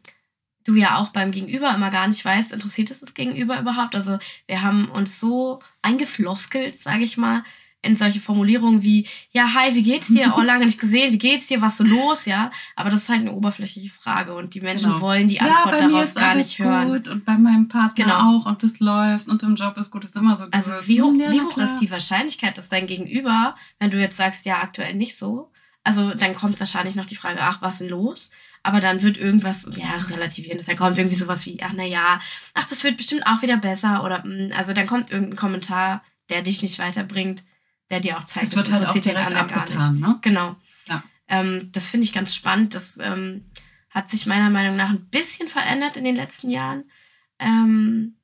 du 0.65 0.75
ja 0.75 0.97
auch 0.97 1.09
beim 1.11 1.31
Gegenüber 1.31 1.75
immer 1.75 1.91
gar 1.91 2.07
nicht 2.09 2.25
weißt, 2.25 2.53
interessiert 2.53 2.91
es 2.91 3.01
das 3.01 3.15
Gegenüber 3.15 3.59
überhaupt? 3.61 3.95
Also 3.95 4.19
wir 4.47 4.63
haben 4.63 4.87
uns 4.91 5.21
so 5.21 5.61
eingefloskelt, 5.83 6.79
sage 6.79 7.05
ich 7.05 7.17
mal, 7.17 7.43
in 7.83 7.95
solche 7.95 8.19
Formulierungen 8.19 8.83
wie, 8.83 9.07
ja, 9.31 9.55
hi, 9.55 9.75
wie 9.77 9.83
geht's 9.83 10.09
dir? 10.09 10.35
Oh, 10.37 10.41
lange 10.43 10.65
nicht 10.65 10.81
gesehen, 10.81 11.13
wie 11.13 11.19
geht's 11.19 11.47
dir? 11.47 11.63
Was 11.63 11.73
ist 11.75 11.79
so 11.79 11.85
los? 11.85 12.25
Ja, 12.25 12.51
aber 12.75 12.91
das 12.91 13.03
ist 13.03 13.09
halt 13.09 13.21
eine 13.21 13.33
oberflächliche 13.33 13.91
Frage 13.91 14.35
und 14.35 14.55
die 14.55 14.61
Menschen 14.61 14.89
Genau. 14.89 15.01
wollen 15.03 15.29
die 15.29 15.41
Antwort 15.41 15.81
darauf 15.81 16.13
gar 16.15 16.35
nicht 16.35 16.59
hören. 16.59 16.89
gut 16.89 17.07
und 17.07 17.25
bei 17.25 17.37
meinem 17.39 17.69
Partner 17.69 18.05
Genau. 18.05 18.39
auch 18.39 18.47
und 18.47 18.63
das 18.65 18.81
läuft 18.81 19.29
und 19.29 19.43
im 19.45 19.55
Job 19.55 19.77
ist 19.77 19.93
gut. 19.93 20.03
Ist 20.05 20.17
immer 20.17 20.35
so 20.35 20.47
Also 20.51 20.73
wie 20.87 21.01
hoch, 21.01 21.15
ja, 21.17 21.31
wie 21.31 21.41
hoch 21.41 21.53
klar. 21.55 21.67
ist 21.73 21.79
die 21.81 21.91
Wahrscheinlichkeit, 21.91 22.59
dass 22.59 22.69
dein 22.69 22.89
Gegenüber, 22.89 23.55
wenn 23.79 23.91
du 23.91 24.01
jetzt 24.01 24.17
sagst, 24.17 24.47
ja, 24.47 24.57
aktuell 24.61 24.95
nicht 24.95 25.17
so, 25.17 25.53
also 25.87 26.15
dann 26.15 26.35
kommt 26.35 26.59
wahrscheinlich 26.59 26.97
noch 26.97 27.07
die 27.07 27.15
Frage, 27.15 27.39
ach, 27.41 27.63
was 27.63 27.75
ist 27.75 27.83
denn 27.83 27.91
los? 27.91 28.33
Aber 28.65 28.81
dann 28.81 29.03
wird 29.03 29.17
irgendwas, 29.17 29.71
ja, 29.77 29.95
relativieren. 30.11 30.61
Dann 30.67 30.77
kommt 30.77 30.99
irgendwie 30.99 31.15
sowas 31.15 31.47
wie, 31.47 31.63
ach, 31.63 31.73
na 31.77 31.85
ja, 31.85 32.19
ach, 32.55 32.67
das 32.67 32.83
wird 32.83 32.97
bestimmt 32.97 33.25
auch 33.25 33.41
wieder 33.41 33.57
besser. 33.57 34.03
Oder, 34.03 34.27
mm, 34.27 34.51
also 34.57 34.73
dann 34.73 34.89
kommt 34.89 35.13
irgendein 35.13 35.37
Kommentar, 35.37 36.03
der 36.29 36.43
dich 36.43 36.61
nicht 36.63 36.81
weiterbringt, 36.81 37.45
der 37.89 38.01
dir 38.01 38.19
auch 38.19 38.25
zeigt, 38.25 38.49
Es 38.49 38.57
wird 38.57 38.73
halt 38.73 38.85
auch 38.85 38.93
den 38.93 39.03
direkt 39.03 39.27
anderen 39.27 39.47
gar 39.47 39.59
abgetan, 39.59 39.93
nicht. 39.95 40.05
ne? 40.05 40.19
Genau. 40.23 40.57
Ja. 40.89 41.05
Ähm, 41.29 41.71
das 41.71 41.87
finde 41.87 42.05
ich 42.05 42.13
ganz 42.13 42.35
spannend. 42.35 42.75
Das 42.75 42.99
ähm, 42.99 43.45
hat 43.91 44.11
sich 44.11 44.27
meiner 44.27 44.51
Meinung 44.51 44.75
nach 44.75 44.91
ein 44.91 45.07
bisschen 45.07 45.47
verändert 45.47 45.97
in 45.97 46.03
den 46.03 46.17
letzten 46.17 46.51
Jahren. 46.51 46.91
Ähm, 47.39 48.17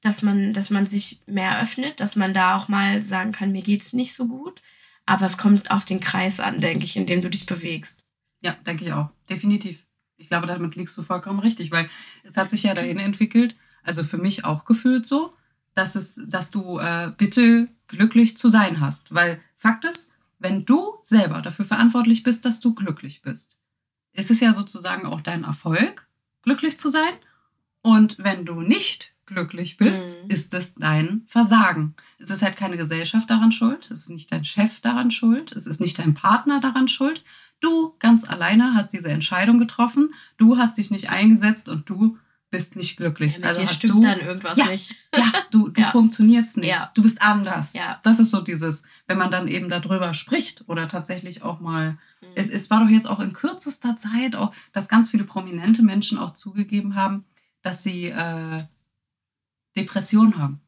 dass 0.00 0.22
man, 0.22 0.52
dass 0.52 0.70
man 0.70 0.86
sich 0.86 1.20
mehr 1.26 1.62
öffnet, 1.62 2.00
dass 2.00 2.16
man 2.16 2.34
da 2.34 2.56
auch 2.56 2.66
mal 2.66 3.00
sagen 3.02 3.30
kann, 3.30 3.52
mir 3.52 3.62
geht's 3.62 3.92
nicht 3.92 4.14
so 4.14 4.26
gut. 4.26 4.60
Aber 5.08 5.24
es 5.24 5.38
kommt 5.38 5.70
auf 5.70 5.86
den 5.86 6.00
Kreis 6.00 6.38
an, 6.38 6.60
denke 6.60 6.84
ich, 6.84 6.94
in 6.94 7.06
dem 7.06 7.22
du 7.22 7.30
dich 7.30 7.46
bewegst. 7.46 8.04
Ja, 8.42 8.52
denke 8.66 8.84
ich 8.84 8.92
auch. 8.92 9.08
Definitiv. 9.30 9.86
Ich 10.18 10.28
glaube, 10.28 10.46
damit 10.46 10.76
liegst 10.76 10.98
du 10.98 11.02
vollkommen 11.02 11.38
richtig, 11.38 11.70
weil 11.70 11.88
es 12.24 12.36
hat 12.36 12.50
sich 12.50 12.64
ja 12.64 12.74
dahin 12.74 12.98
entwickelt, 12.98 13.56
also 13.82 14.04
für 14.04 14.18
mich 14.18 14.44
auch 14.44 14.66
gefühlt 14.66 15.06
so, 15.06 15.32
dass 15.74 15.94
es, 15.94 16.20
dass 16.26 16.50
du 16.50 16.78
äh, 16.78 17.10
bitte 17.16 17.70
glücklich 17.86 18.36
zu 18.36 18.50
sein 18.50 18.80
hast. 18.80 19.14
Weil 19.14 19.40
Fakt 19.56 19.86
ist, 19.86 20.10
wenn 20.40 20.66
du 20.66 20.98
selber 21.00 21.40
dafür 21.40 21.64
verantwortlich 21.64 22.22
bist, 22.22 22.44
dass 22.44 22.60
du 22.60 22.74
glücklich 22.74 23.22
bist, 23.22 23.58
ist 24.12 24.30
es 24.30 24.40
ja 24.40 24.52
sozusagen 24.52 25.06
auch 25.06 25.22
dein 25.22 25.44
Erfolg, 25.44 26.06
glücklich 26.42 26.78
zu 26.78 26.90
sein. 26.90 27.14
Und 27.80 28.18
wenn 28.18 28.44
du 28.44 28.60
nicht 28.60 29.14
glücklich 29.28 29.76
bist, 29.76 30.16
Mhm. 30.24 30.30
ist 30.30 30.52
es 30.54 30.74
dein 30.74 31.22
Versagen. 31.26 31.94
Es 32.18 32.30
ist 32.30 32.42
halt 32.42 32.56
keine 32.56 32.76
Gesellschaft 32.76 33.30
daran 33.30 33.52
schuld, 33.52 33.88
es 33.90 34.00
ist 34.02 34.10
nicht 34.10 34.32
dein 34.32 34.44
Chef 34.44 34.80
daran 34.80 35.10
schuld, 35.12 35.52
es 35.52 35.66
ist 35.68 35.80
nicht 35.80 35.98
dein 35.98 36.14
Partner 36.14 36.60
daran 36.60 36.88
schuld. 36.88 37.22
Du 37.60 37.94
ganz 38.00 38.24
alleine 38.24 38.74
hast 38.74 38.92
diese 38.92 39.08
Entscheidung 39.10 39.58
getroffen, 39.58 40.10
du 40.36 40.58
hast 40.58 40.78
dich 40.78 40.90
nicht 40.90 41.10
eingesetzt 41.10 41.68
und 41.68 41.88
du 41.88 42.18
bist 42.50 42.76
nicht 42.76 42.96
glücklich. 42.96 43.34
Ja, 43.34 43.38
mit 43.40 43.48
also 43.48 43.60
dir 43.60 43.66
hast 43.68 43.74
stimmt 43.76 43.94
du, 43.94 44.00
dann 44.00 44.20
irgendwas 44.20 44.56
Ja. 44.56 44.66
nicht. 44.66 44.94
ja, 45.14 45.32
du, 45.50 45.68
du 45.68 45.80
Ja. 45.82 45.88
funktionierst 45.88 46.56
nicht. 46.56 46.70
Ja. 46.70 46.90
Du 46.94 47.02
bist 47.02 47.20
anders. 47.20 47.74
Ja. 47.74 48.00
Das 48.04 48.18
ist 48.20 48.30
so 48.30 48.40
dieses, 48.40 48.84
wenn 49.06 49.18
man 49.18 49.30
dann 49.30 49.48
eben 49.48 49.68
darüber 49.68 50.14
spricht 50.14 50.64
oder 50.66 50.88
tatsächlich 50.88 51.42
auch 51.42 51.60
mal. 51.60 51.98
Mhm. 52.22 52.26
Es, 52.36 52.48
es 52.50 52.70
war 52.70 52.80
doch 52.82 52.88
jetzt 52.90 53.06
auch 53.06 53.20
in 53.20 53.34
kürzester 53.34 53.98
Zeit 53.98 54.34
auch, 54.34 54.52
dass 54.72 54.88
ganz 54.88 55.10
viele 55.10 55.24
prominente 55.24 55.82
Menschen 55.82 56.16
auch 56.16 56.30
zugegeben 56.30 56.94
haben, 56.94 57.24
dass 57.60 57.82
sie 57.82 58.04
äh, 58.06 58.62
Depressionen 59.78 60.38
haben. 60.38 60.60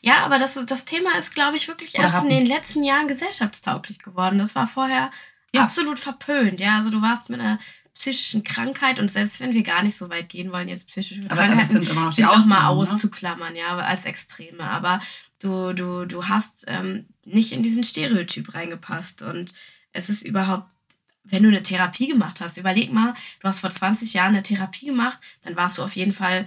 Ja, 0.00 0.24
aber 0.24 0.38
das, 0.38 0.56
ist, 0.56 0.70
das 0.70 0.84
Thema 0.84 1.16
ist, 1.18 1.34
glaube 1.34 1.56
ich, 1.56 1.68
wirklich 1.68 1.94
Oder 1.94 2.04
erst 2.04 2.24
in 2.24 2.30
den 2.30 2.46
letzten 2.46 2.82
Jahren 2.82 3.08
gesellschaftstauglich 3.08 4.00
geworden. 4.00 4.38
Das 4.38 4.54
war 4.54 4.66
vorher 4.66 5.10
Ja. 5.54 5.62
absolut 5.62 5.98
verpönt. 5.98 6.60
Ja, 6.60 6.76
also 6.76 6.90
du 6.90 7.00
warst 7.00 7.30
mit 7.30 7.40
einer 7.40 7.58
psychischen 7.94 8.42
Krankheit 8.42 8.98
und 8.98 9.10
selbst 9.10 9.40
wenn 9.40 9.52
wir 9.52 9.62
gar 9.62 9.82
nicht 9.82 9.96
so 9.96 10.08
weit 10.08 10.28
gehen 10.30 10.50
wollen, 10.50 10.68
jetzt 10.68 10.88
psychische 10.88 11.22
Aber, 11.24 11.32
aber 11.32 11.42
Krankheiten 11.46 11.68
sind 11.70 11.88
immer 11.88 12.04
noch 12.06 12.12
sind 12.12 12.24
auch 12.24 12.44
mal. 12.46 12.60
Ne? 12.62 12.68
auszuklammern, 12.68 13.54
ja, 13.54 13.76
als 13.76 14.04
Extreme. 14.06 14.64
Aber 14.64 15.00
Du, 15.42 15.72
du, 15.72 16.04
du 16.04 16.28
hast 16.28 16.64
ähm, 16.68 17.06
nicht 17.24 17.50
in 17.50 17.64
diesen 17.64 17.82
Stereotyp 17.82 18.54
reingepasst. 18.54 19.22
Und 19.22 19.52
es 19.92 20.08
ist 20.08 20.24
überhaupt 20.24 20.70
wenn 21.24 21.42
du 21.42 21.48
eine 21.48 21.62
Therapie 21.62 22.08
gemacht 22.08 22.40
hast, 22.40 22.56
überleg 22.56 22.92
mal, 22.92 23.14
du 23.40 23.48
hast 23.48 23.60
vor 23.60 23.70
20 23.70 24.12
Jahren 24.14 24.30
eine 24.30 24.42
Therapie 24.42 24.86
gemacht, 24.86 25.18
dann 25.42 25.56
warst 25.56 25.78
du 25.78 25.82
auf 25.82 25.94
jeden 25.94 26.12
Fall 26.12 26.46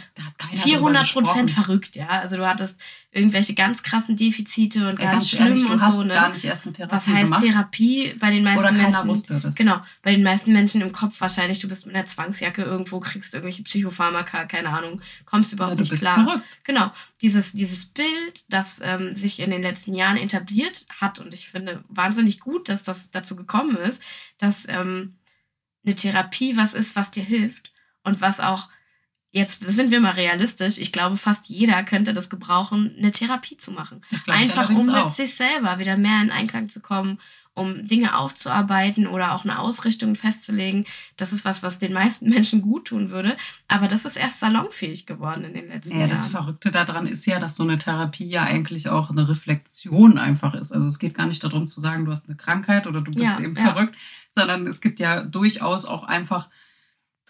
400 0.64 1.12
Prozent 1.14 1.52
verrückt, 1.52 1.96
ja. 1.96 2.08
Also 2.08 2.38
du 2.38 2.48
hattest 2.48 2.80
irgendwelche 3.16 3.54
ganz 3.54 3.82
krassen 3.82 4.18
Defizite 4.18 4.90
und 4.90 5.00
ja, 5.00 5.14
ganz, 5.14 5.30
schlimm 5.30 5.48
ehrlich, 5.48 5.70
und 5.70 5.80
so. 5.80 6.04
Ne? 6.04 6.10
Gar 6.10 6.34
nicht 6.34 6.44
erst 6.44 6.66
eine 6.66 6.74
Therapie 6.74 6.96
Was 6.96 7.08
heißt 7.08 7.24
gemacht? 7.24 7.44
Therapie 7.44 8.14
bei 8.20 8.30
den 8.30 8.44
meisten 8.44 8.60
Oder 8.60 8.70
keiner 8.70 8.84
Menschen? 8.84 9.08
Wusste 9.08 9.40
das. 9.40 9.56
Genau, 9.56 9.80
bei 10.02 10.12
den 10.12 10.24
meisten 10.24 10.52
Menschen 10.52 10.82
im 10.82 10.92
Kopf 10.92 11.22
wahrscheinlich, 11.22 11.60
du 11.60 11.70
bist 11.70 11.86
mit 11.86 11.96
einer 11.96 12.06
Zwangsjacke 12.06 12.64
irgendwo, 12.64 13.00
kriegst 13.00 13.34
irgendwelche 13.34 13.64
Psychopharmaka, 13.64 14.46
keine 14.46 14.70
Ahnung, 14.70 15.02
kommst 15.24 15.54
überhaupt 15.54 15.78
ja, 15.78 15.82
nicht 15.82 15.94
klar. 15.94 16.26
Verrückt. 16.26 16.44
Genau, 16.66 16.92
dieses, 17.22 17.54
dieses 17.54 17.86
Bild, 17.86 18.44
das 18.50 18.82
ähm, 18.84 19.16
sich 19.16 19.40
in 19.40 19.50
den 19.50 19.62
letzten 19.62 19.96
Jahren 19.96 20.18
etabliert 20.18 20.86
hat 21.00 21.20
und 21.20 21.34
ich 21.34 21.48
finde 21.48 21.86
wahnsinnig 21.88 22.42
gut, 22.42 22.68
dass 22.68 22.84
das 22.84 23.12
dazu 23.12 23.38
gekommen 23.38 23.78
ist, 23.78 24.04
dass 24.40 24.65
ähm, 24.70 25.18
eine 25.86 25.96
Therapie 25.96 26.58
was 26.58 26.74
ist, 26.74 26.96
was 26.96 27.12
dir 27.12 27.24
hilft 27.24 27.72
und 28.04 28.22
was 28.22 28.40
auch 28.40 28.70
jetzt 29.36 29.68
sind 29.68 29.92
wir 29.92 30.00
mal 30.00 30.14
realistisch, 30.14 30.78
ich 30.78 30.94
glaube, 30.94 31.18
fast 31.18 31.48
jeder 31.48 31.84
könnte 31.84 32.14
das 32.14 32.30
gebrauchen, 32.30 32.96
eine 32.98 33.12
Therapie 33.12 33.58
zu 33.58 33.72
machen. 33.72 34.02
Einfach 34.28 34.70
um 34.70 34.86
mit 34.86 34.96
auch. 34.96 35.10
sich 35.10 35.36
selber 35.36 35.78
wieder 35.78 35.98
mehr 35.98 36.22
in 36.22 36.32
Einklang 36.32 36.68
zu 36.68 36.80
kommen, 36.80 37.20
um 37.56 37.88
Dinge 37.88 38.18
aufzuarbeiten 38.18 39.08
oder 39.08 39.34
auch 39.34 39.46
eine 39.46 39.60
Ausrichtung 39.60 40.16
festzulegen. 40.16 40.86
Das 41.18 41.34
ist 41.34 41.46
was, 41.46 41.64
was 41.64 41.80
den 41.80 41.94
meisten 41.94 42.30
Menschen 42.30 42.62
gut 42.62 42.86
tun 42.86 43.10
würde. 43.10 43.36
Aber 43.68 43.88
das 43.88 44.06
ist 44.06 44.18
erst 44.18 44.40
salonfähig 44.40 45.06
geworden 45.06 45.46
in 45.46 45.54
den 45.54 45.70
letzten 45.70 45.94
naja, 45.94 46.02
Jahren. 46.02 46.10
Das 46.12 46.28
Verrückte 46.28 46.70
daran 46.70 47.08
ist 47.08 47.26
ja, 47.26 47.40
dass 47.40 47.56
so 47.56 47.64
eine 47.64 47.78
Therapie 47.78 48.28
ja 48.28 48.44
eigentlich 48.44 48.90
auch 48.90 49.10
eine 49.10 49.28
Reflexion 49.28 50.18
einfach 50.18 50.54
ist. 50.54 50.72
Also 50.72 50.88
es 50.88 51.00
geht 51.00 51.16
gar 51.16 51.26
nicht 51.26 51.44
darum 51.44 51.66
zu 51.66 51.80
sagen, 51.80 52.06
du 52.06 52.12
hast 52.12 52.28
eine 52.28 52.36
Krankheit 52.36 52.88
oder 52.88 53.02
du 53.02 53.12
bist 53.12 53.24
ja, 53.24 53.40
eben 53.40 53.56
ja. 53.56 53.74
verrückt, 53.74 53.96
sondern 54.30 54.68
es 54.68 54.82
gibt 54.82 55.00
ja 55.00 55.24
durchaus 55.24 55.86
auch 55.86 56.04
einfach 56.04 56.50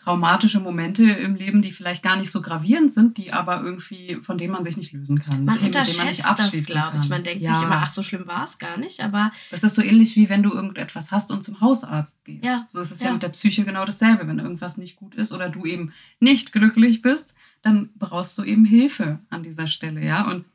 traumatische 0.06 0.60
Momente 0.60 1.04
im 1.04 1.36
Leben, 1.36 1.64
die 1.64 1.72
vielleicht 1.72 2.04
gar 2.04 2.16
nicht 2.16 2.30
so 2.30 2.42
gravierend 2.44 2.92
sind, 2.92 3.18
die 3.18 3.34
aber 3.34 3.64
irgendwie, 3.64 4.20
von 4.22 4.38
denen 4.38 4.54
man 4.54 4.64
sich 4.64 4.78
nicht 4.78 4.94
lösen 4.94 5.18
kann. 5.18 5.46
Man 5.46 5.56
Themen, 5.56 5.68
unterschätzt 5.68 5.98
man 6.24 6.36
nicht 6.38 6.54
das, 6.54 6.66
glaube 6.68 6.98
ich. 6.98 7.10
Man 7.10 7.24
denkt 7.24 7.42
ja. 7.42 7.56
sich 7.56 7.64
immer, 7.64 7.78
ach, 7.78 7.92
so 7.92 8.04
schlimm 8.04 8.28
war 8.28 8.44
es 8.44 8.60
gar 8.60 8.78
nicht, 8.78 9.00
aber... 9.00 9.32
Das 9.50 9.64
ist 9.64 9.74
so 9.74 9.82
ähnlich, 9.82 10.16
wie 10.16 10.30
wenn 10.30 10.44
du 10.44 10.54
irgendetwas 10.54 11.10
hast 11.10 11.32
und 11.32 11.42
zum 11.42 11.60
Hausarzt 11.60 12.24
gehst. 12.24 12.46
Ja. 12.46 12.68
So 12.70 12.82
ist 12.82 12.92
es 12.92 13.02
ja. 13.02 13.08
ja 13.08 13.14
mit 13.14 13.24
der 13.24 13.30
Psyche 13.30 13.66
genau 13.66 13.84
dasselbe. 13.84 14.28
Wenn 14.28 14.38
irgendwas 14.38 14.78
nicht 14.78 14.96
gut 14.96 15.16
ist 15.16 15.32
oder 15.32 15.50
du 15.50 15.66
eben 15.66 15.92
nicht 16.20 16.52
glücklich 16.52 17.02
bist, 17.02 17.34
dann 17.64 17.90
brauchst 17.96 18.38
du 18.38 18.44
eben 18.44 18.64
Hilfe 18.64 19.20
an 19.32 19.42
dieser 19.42 19.66
Stelle, 19.66 20.06
ja. 20.06 20.30
Und 20.30 20.46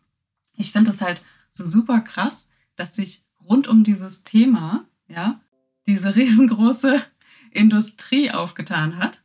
ich 0.57 0.71
finde 0.71 0.93
das 0.93 1.01
halt 1.01 1.25
so 1.51 1.67
super 1.67 2.01
krass, 2.03 2.49
dass 2.77 2.95
sich 2.95 3.25
rund 3.45 3.67
um 3.67 3.83
dieses 3.83 4.23
Thema, 4.23 4.85
ja, 5.09 5.41
diese 5.89 6.15
riesengroße 6.15 7.03
Industrie 7.51 8.31
aufgetan 8.31 8.99
hat, 8.99 9.25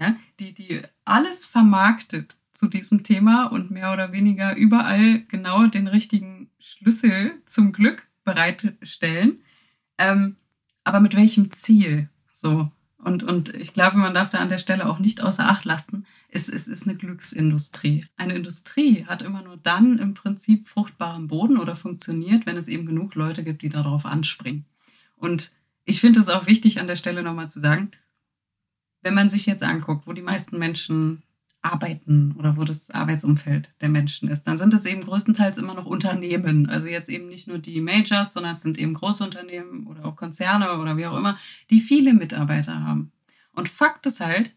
ja, 0.00 0.16
die, 0.38 0.52
die 0.52 0.82
alles 1.04 1.46
vermarktet 1.46 2.36
zu 2.52 2.66
diesem 2.66 3.02
Thema 3.02 3.46
und 3.46 3.70
mehr 3.70 3.92
oder 3.92 4.12
weniger 4.12 4.56
überall 4.56 5.20
genau 5.28 5.66
den 5.66 5.86
richtigen 5.86 6.50
Schlüssel 6.58 7.40
zum 7.46 7.72
Glück 7.72 8.08
bereitstellen. 8.24 9.42
Ähm, 9.96 10.36
aber 10.84 11.00
mit 11.00 11.14
welchem 11.14 11.50
Ziel? 11.50 12.08
So. 12.32 12.70
Und, 12.98 13.22
und 13.22 13.54
ich 13.54 13.72
glaube, 13.72 13.96
man 13.96 14.12
darf 14.12 14.28
da 14.28 14.38
an 14.38 14.48
der 14.48 14.58
Stelle 14.58 14.86
auch 14.86 14.98
nicht 14.98 15.22
außer 15.22 15.48
Acht 15.48 15.64
lassen. 15.64 16.04
Es, 16.28 16.48
es 16.48 16.66
ist 16.66 16.88
eine 16.88 16.96
Glücksindustrie. 16.96 18.04
Eine 18.16 18.34
Industrie 18.34 19.04
hat 19.06 19.22
immer 19.22 19.42
nur 19.42 19.56
dann 19.56 19.98
im 19.98 20.14
Prinzip 20.14 20.66
fruchtbaren 20.66 21.28
Boden 21.28 21.58
oder 21.58 21.76
funktioniert, 21.76 22.44
wenn 22.44 22.56
es 22.56 22.66
eben 22.66 22.86
genug 22.86 23.14
Leute 23.14 23.44
gibt, 23.44 23.62
die 23.62 23.68
darauf 23.68 24.04
anspringen. 24.04 24.66
Und 25.14 25.52
ich 25.84 26.00
finde 26.00 26.20
es 26.20 26.28
auch 26.28 26.46
wichtig, 26.46 26.80
an 26.80 26.88
der 26.88 26.96
Stelle 26.96 27.22
nochmal 27.22 27.48
zu 27.48 27.60
sagen, 27.60 27.92
wenn 29.08 29.14
man 29.14 29.30
sich 29.30 29.46
jetzt 29.46 29.62
anguckt, 29.62 30.06
wo 30.06 30.12
die 30.12 30.20
meisten 30.20 30.58
Menschen 30.58 31.22
arbeiten 31.62 32.34
oder 32.38 32.58
wo 32.58 32.64
das 32.64 32.90
Arbeitsumfeld 32.90 33.70
der 33.80 33.88
Menschen 33.88 34.28
ist, 34.28 34.42
dann 34.42 34.58
sind 34.58 34.74
es 34.74 34.84
eben 34.84 35.00
größtenteils 35.00 35.56
immer 35.56 35.72
noch 35.72 35.86
Unternehmen. 35.86 36.68
Also 36.68 36.88
jetzt 36.88 37.08
eben 37.08 37.28
nicht 37.28 37.48
nur 37.48 37.58
die 37.58 37.80
Majors, 37.80 38.34
sondern 38.34 38.52
es 38.52 38.60
sind 38.60 38.76
eben 38.76 38.92
große 38.92 39.24
Unternehmen 39.24 39.86
oder 39.86 40.04
auch 40.04 40.14
Konzerne 40.14 40.78
oder 40.78 40.98
wie 40.98 41.06
auch 41.06 41.16
immer, 41.16 41.38
die 41.70 41.80
viele 41.80 42.12
Mitarbeiter 42.12 42.84
haben. 42.84 43.12
Und 43.52 43.70
Fakt 43.70 44.04
ist 44.04 44.20
halt, 44.20 44.54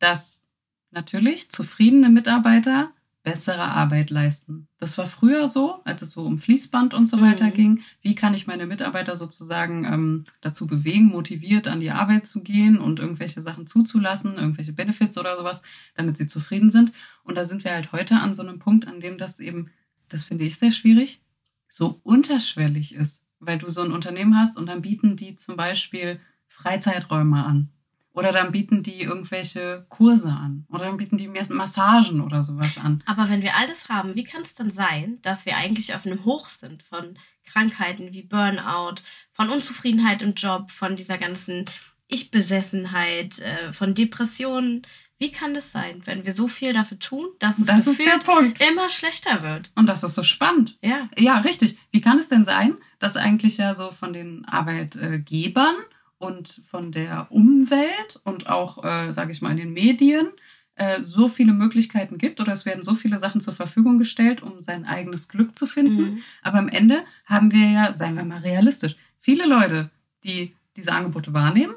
dass 0.00 0.42
natürlich 0.90 1.50
zufriedene 1.50 2.10
Mitarbeiter 2.10 2.90
bessere 3.24 3.72
Arbeit 3.72 4.10
leisten. 4.10 4.68
Das 4.78 4.98
war 4.98 5.06
früher 5.06 5.48
so, 5.48 5.80
als 5.84 6.02
es 6.02 6.10
so 6.10 6.22
um 6.22 6.38
Fließband 6.38 6.92
und 6.92 7.06
so 7.06 7.22
weiter 7.22 7.46
mhm. 7.46 7.54
ging. 7.54 7.82
Wie 8.02 8.14
kann 8.14 8.34
ich 8.34 8.46
meine 8.46 8.66
Mitarbeiter 8.66 9.16
sozusagen 9.16 9.86
ähm, 9.86 10.24
dazu 10.42 10.66
bewegen, 10.66 11.06
motiviert 11.06 11.66
an 11.66 11.80
die 11.80 11.90
Arbeit 11.90 12.26
zu 12.28 12.42
gehen 12.42 12.78
und 12.78 13.00
irgendwelche 13.00 13.40
Sachen 13.40 13.66
zuzulassen, 13.66 14.34
irgendwelche 14.36 14.74
Benefits 14.74 15.16
oder 15.16 15.38
sowas, 15.38 15.62
damit 15.96 16.18
sie 16.18 16.26
zufrieden 16.26 16.70
sind. 16.70 16.92
Und 17.24 17.36
da 17.36 17.46
sind 17.46 17.64
wir 17.64 17.72
halt 17.72 17.92
heute 17.92 18.16
an 18.16 18.34
so 18.34 18.42
einem 18.42 18.58
Punkt, 18.58 18.86
an 18.86 19.00
dem 19.00 19.16
das 19.16 19.40
eben, 19.40 19.70
das 20.10 20.22
finde 20.22 20.44
ich 20.44 20.58
sehr 20.58 20.70
schwierig, 20.70 21.22
so 21.66 22.00
unterschwellig 22.04 22.94
ist. 22.94 23.24
Weil 23.40 23.56
du 23.58 23.70
so 23.70 23.80
ein 23.80 23.92
Unternehmen 23.92 24.38
hast 24.38 24.58
und 24.58 24.66
dann 24.66 24.82
bieten 24.82 25.16
die 25.16 25.34
zum 25.34 25.56
Beispiel 25.56 26.20
Freizeiträume 26.46 27.42
an. 27.42 27.70
Oder 28.14 28.30
dann 28.30 28.52
bieten 28.52 28.84
die 28.84 29.02
irgendwelche 29.02 29.86
Kurse 29.88 30.28
an. 30.28 30.66
Oder 30.70 30.86
dann 30.86 30.96
bieten 30.96 31.18
die 31.18 31.28
Massagen 31.28 32.20
oder 32.20 32.44
sowas 32.44 32.78
an. 32.78 33.02
Aber 33.06 33.28
wenn 33.28 33.42
wir 33.42 33.56
all 33.56 33.66
das 33.66 33.88
haben, 33.88 34.14
wie 34.14 34.22
kann 34.22 34.42
es 34.42 34.54
dann 34.54 34.70
sein, 34.70 35.18
dass 35.22 35.46
wir 35.46 35.56
eigentlich 35.56 35.94
auf 35.94 36.06
einem 36.06 36.24
Hoch 36.24 36.48
sind 36.48 36.84
von 36.84 37.18
Krankheiten 37.44 38.14
wie 38.14 38.22
Burnout, 38.22 39.02
von 39.32 39.50
Unzufriedenheit 39.50 40.22
im 40.22 40.34
Job, 40.34 40.70
von 40.70 40.94
dieser 40.94 41.18
ganzen 41.18 41.64
Ich-Besessenheit, 42.06 43.40
äh, 43.40 43.72
von 43.72 43.94
Depressionen? 43.94 44.86
Wie 45.18 45.32
kann 45.32 45.52
das 45.52 45.72
sein, 45.72 46.00
wenn 46.04 46.24
wir 46.24 46.32
so 46.32 46.46
viel 46.46 46.72
dafür 46.72 47.00
tun, 47.00 47.26
dass 47.40 47.58
es 47.58 47.66
das 47.66 47.86
immer 47.88 48.90
schlechter 48.90 49.42
wird? 49.42 49.72
Und 49.74 49.88
das 49.88 50.04
ist 50.04 50.14
so 50.14 50.22
spannend. 50.22 50.78
Ja. 50.82 51.08
Ja, 51.18 51.38
richtig. 51.38 51.78
Wie 51.90 52.00
kann 52.00 52.18
es 52.18 52.28
denn 52.28 52.44
sein, 52.44 52.76
dass 53.00 53.16
eigentlich 53.16 53.56
ja 53.56 53.74
so 53.74 53.90
von 53.90 54.12
den 54.12 54.44
Arbeitgebern 54.44 55.74
und 56.18 56.62
von 56.66 56.92
der 56.92 57.28
Umwelt 57.30 58.20
und 58.24 58.48
auch, 58.48 58.84
äh, 58.84 59.12
sage 59.12 59.32
ich 59.32 59.42
mal, 59.42 59.50
in 59.50 59.56
den 59.58 59.72
Medien 59.72 60.28
äh, 60.76 61.02
so 61.02 61.28
viele 61.28 61.52
Möglichkeiten 61.52 62.18
gibt 62.18 62.40
oder 62.40 62.52
es 62.52 62.66
werden 62.66 62.82
so 62.82 62.94
viele 62.94 63.18
Sachen 63.18 63.40
zur 63.40 63.54
Verfügung 63.54 63.98
gestellt, 63.98 64.42
um 64.42 64.60
sein 64.60 64.84
eigenes 64.84 65.28
Glück 65.28 65.56
zu 65.56 65.66
finden. 65.66 66.02
Mhm. 66.02 66.22
Aber 66.42 66.58
am 66.58 66.68
Ende 66.68 67.04
haben 67.26 67.52
wir 67.52 67.70
ja, 67.70 67.92
seien 67.92 68.16
wir 68.16 68.24
mal 68.24 68.40
realistisch, 68.40 68.96
viele 69.20 69.46
Leute, 69.46 69.90
die 70.24 70.54
diese 70.76 70.92
Angebote 70.92 71.32
wahrnehmen 71.32 71.74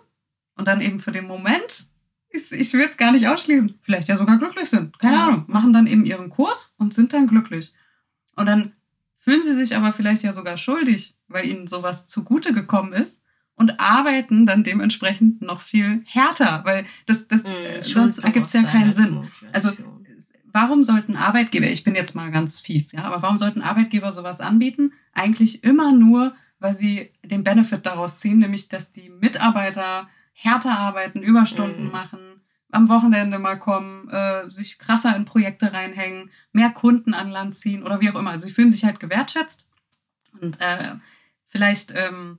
und 0.55 0.67
dann 0.67 0.81
eben 0.81 0.99
für 0.99 1.11
den 1.11 1.27
Moment, 1.27 1.87
ich, 2.29 2.51
ich 2.51 2.73
will 2.73 2.87
es 2.89 2.97
gar 2.97 3.11
nicht 3.11 3.27
ausschließen, 3.27 3.77
vielleicht 3.81 4.07
ja 4.07 4.17
sogar 4.17 4.37
glücklich 4.37 4.69
sind, 4.69 4.97
keine 4.97 5.17
ja. 5.17 5.27
Ahnung, 5.27 5.43
machen 5.47 5.73
dann 5.73 5.87
eben 5.87 6.05
ihren 6.05 6.29
Kurs 6.29 6.73
und 6.77 6.93
sind 6.93 7.13
dann 7.13 7.27
glücklich. 7.27 7.73
Und 8.35 8.47
dann 8.47 8.73
fühlen 9.15 9.41
sie 9.41 9.53
sich 9.53 9.75
aber 9.75 9.93
vielleicht 9.93 10.23
ja 10.23 10.33
sogar 10.33 10.57
schuldig, 10.57 11.15
weil 11.27 11.45
ihnen 11.45 11.67
sowas 11.67 12.07
zugute 12.07 12.53
gekommen 12.53 12.93
ist 12.93 13.23
und 13.57 13.79
arbeiten 13.79 14.45
dann 14.45 14.63
dementsprechend 14.63 15.41
noch 15.41 15.61
viel 15.61 16.03
härter, 16.05 16.61
weil 16.63 16.85
das, 17.07 17.27
das 17.27 17.43
mm, 17.43 17.81
sonst 17.81 18.19
ergibt 18.19 18.47
es 18.47 18.53
ja 18.53 18.63
keinen 18.63 18.93
Sinn. 18.93 19.27
Also 19.51 19.71
warum 20.45 20.83
sollten 20.83 21.17
Arbeitgeber, 21.17 21.65
ich 21.67 21.83
bin 21.83 21.95
jetzt 21.95 22.15
mal 22.15 22.31
ganz 22.31 22.61
fies, 22.61 22.91
ja, 22.91 23.03
aber 23.03 23.21
warum 23.23 23.37
sollten 23.37 23.61
Arbeitgeber 23.61 24.11
sowas 24.11 24.41
anbieten? 24.41 24.93
Eigentlich 25.11 25.63
immer 25.63 25.91
nur, 25.91 26.35
weil 26.59 26.75
sie 26.75 27.11
den 27.25 27.43
Benefit 27.43 27.85
daraus 27.85 28.19
ziehen, 28.19 28.39
nämlich 28.39 28.69
dass 28.69 28.91
die 28.91 29.09
Mitarbeiter 29.09 30.07
härter 30.33 30.77
arbeiten, 30.77 31.23
Überstunden 31.23 31.87
mm. 31.87 31.91
machen, 31.91 32.19
am 32.69 32.89
Wochenende 32.89 33.39
mal 33.39 33.57
kommen, 33.57 34.07
äh, 34.09 34.51
sich 34.51 34.77
krasser 34.77 35.15
in 35.15 35.25
Projekte 35.25 35.73
reinhängen, 35.73 36.29
mehr 36.51 36.69
Kunden 36.69 37.15
an 37.15 37.31
Land 37.31 37.55
ziehen 37.55 37.81
oder 37.81 38.01
wie 38.01 38.11
auch 38.11 38.19
immer. 38.19 38.31
Also 38.31 38.47
sie 38.47 38.53
fühlen 38.53 38.69
sich 38.69 38.83
halt 38.83 38.99
gewertschätzt 38.99 39.67
und 40.41 40.61
äh, 40.61 40.95
vielleicht 41.45 41.91
ähm, 41.95 42.37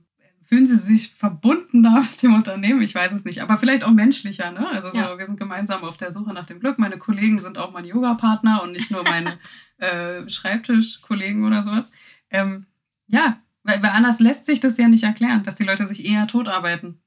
fühlen 0.49 0.65
sie 0.65 0.77
sich 0.77 1.11
verbundener 1.11 2.01
mit 2.09 2.23
dem 2.23 2.33
Unternehmen? 2.33 2.81
Ich 2.81 2.95
weiß 2.95 3.11
es 3.11 3.23
nicht, 3.23 3.41
aber 3.41 3.57
vielleicht 3.57 3.83
auch 3.83 3.91
menschlicher. 3.91 4.51
Ne? 4.51 4.67
Also 4.67 4.89
so, 4.89 4.97
ja. 4.97 5.17
wir 5.17 5.25
sind 5.25 5.39
gemeinsam 5.39 5.83
auf 5.83 5.95
der 5.95 6.11
Suche 6.11 6.33
nach 6.33 6.47
dem 6.47 6.59
Glück. 6.59 6.79
Meine 6.79 6.97
Kollegen 6.97 7.39
sind 7.39 7.59
auch 7.59 7.71
meine 7.71 7.87
Yoga-Partner 7.87 8.63
und 8.63 8.71
nicht 8.71 8.89
nur 8.89 9.03
meine 9.03 9.37
äh, 9.77 10.27
Schreibtischkollegen 10.27 11.45
oder 11.45 11.61
sowas. 11.61 11.91
Ähm, 12.31 12.65
ja, 13.05 13.39
weil, 13.63 13.81
weil 13.83 13.91
anders 13.91 14.19
lässt 14.19 14.45
sich 14.45 14.59
das 14.59 14.77
ja 14.77 14.87
nicht 14.87 15.03
erklären, 15.03 15.43
dass 15.43 15.55
die 15.55 15.65
Leute 15.65 15.85
sich 15.85 16.03
eher 16.03 16.25
totarbeiten. 16.25 16.99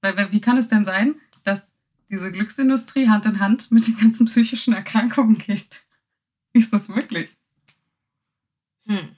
Weil, 0.00 0.16
weil 0.16 0.32
wie 0.32 0.40
kann 0.40 0.56
es 0.56 0.66
denn 0.66 0.84
sein, 0.84 1.14
dass 1.44 1.76
diese 2.10 2.32
Glücksindustrie 2.32 3.08
Hand 3.08 3.26
in 3.26 3.38
Hand 3.38 3.70
mit 3.70 3.86
den 3.86 3.96
ganzen 3.96 4.26
psychischen 4.26 4.74
Erkrankungen 4.74 5.38
geht? 5.38 5.84
Wie 6.52 6.58
ist 6.58 6.72
das 6.72 6.88
wirklich? 6.88 7.36
Hm. 8.86 9.10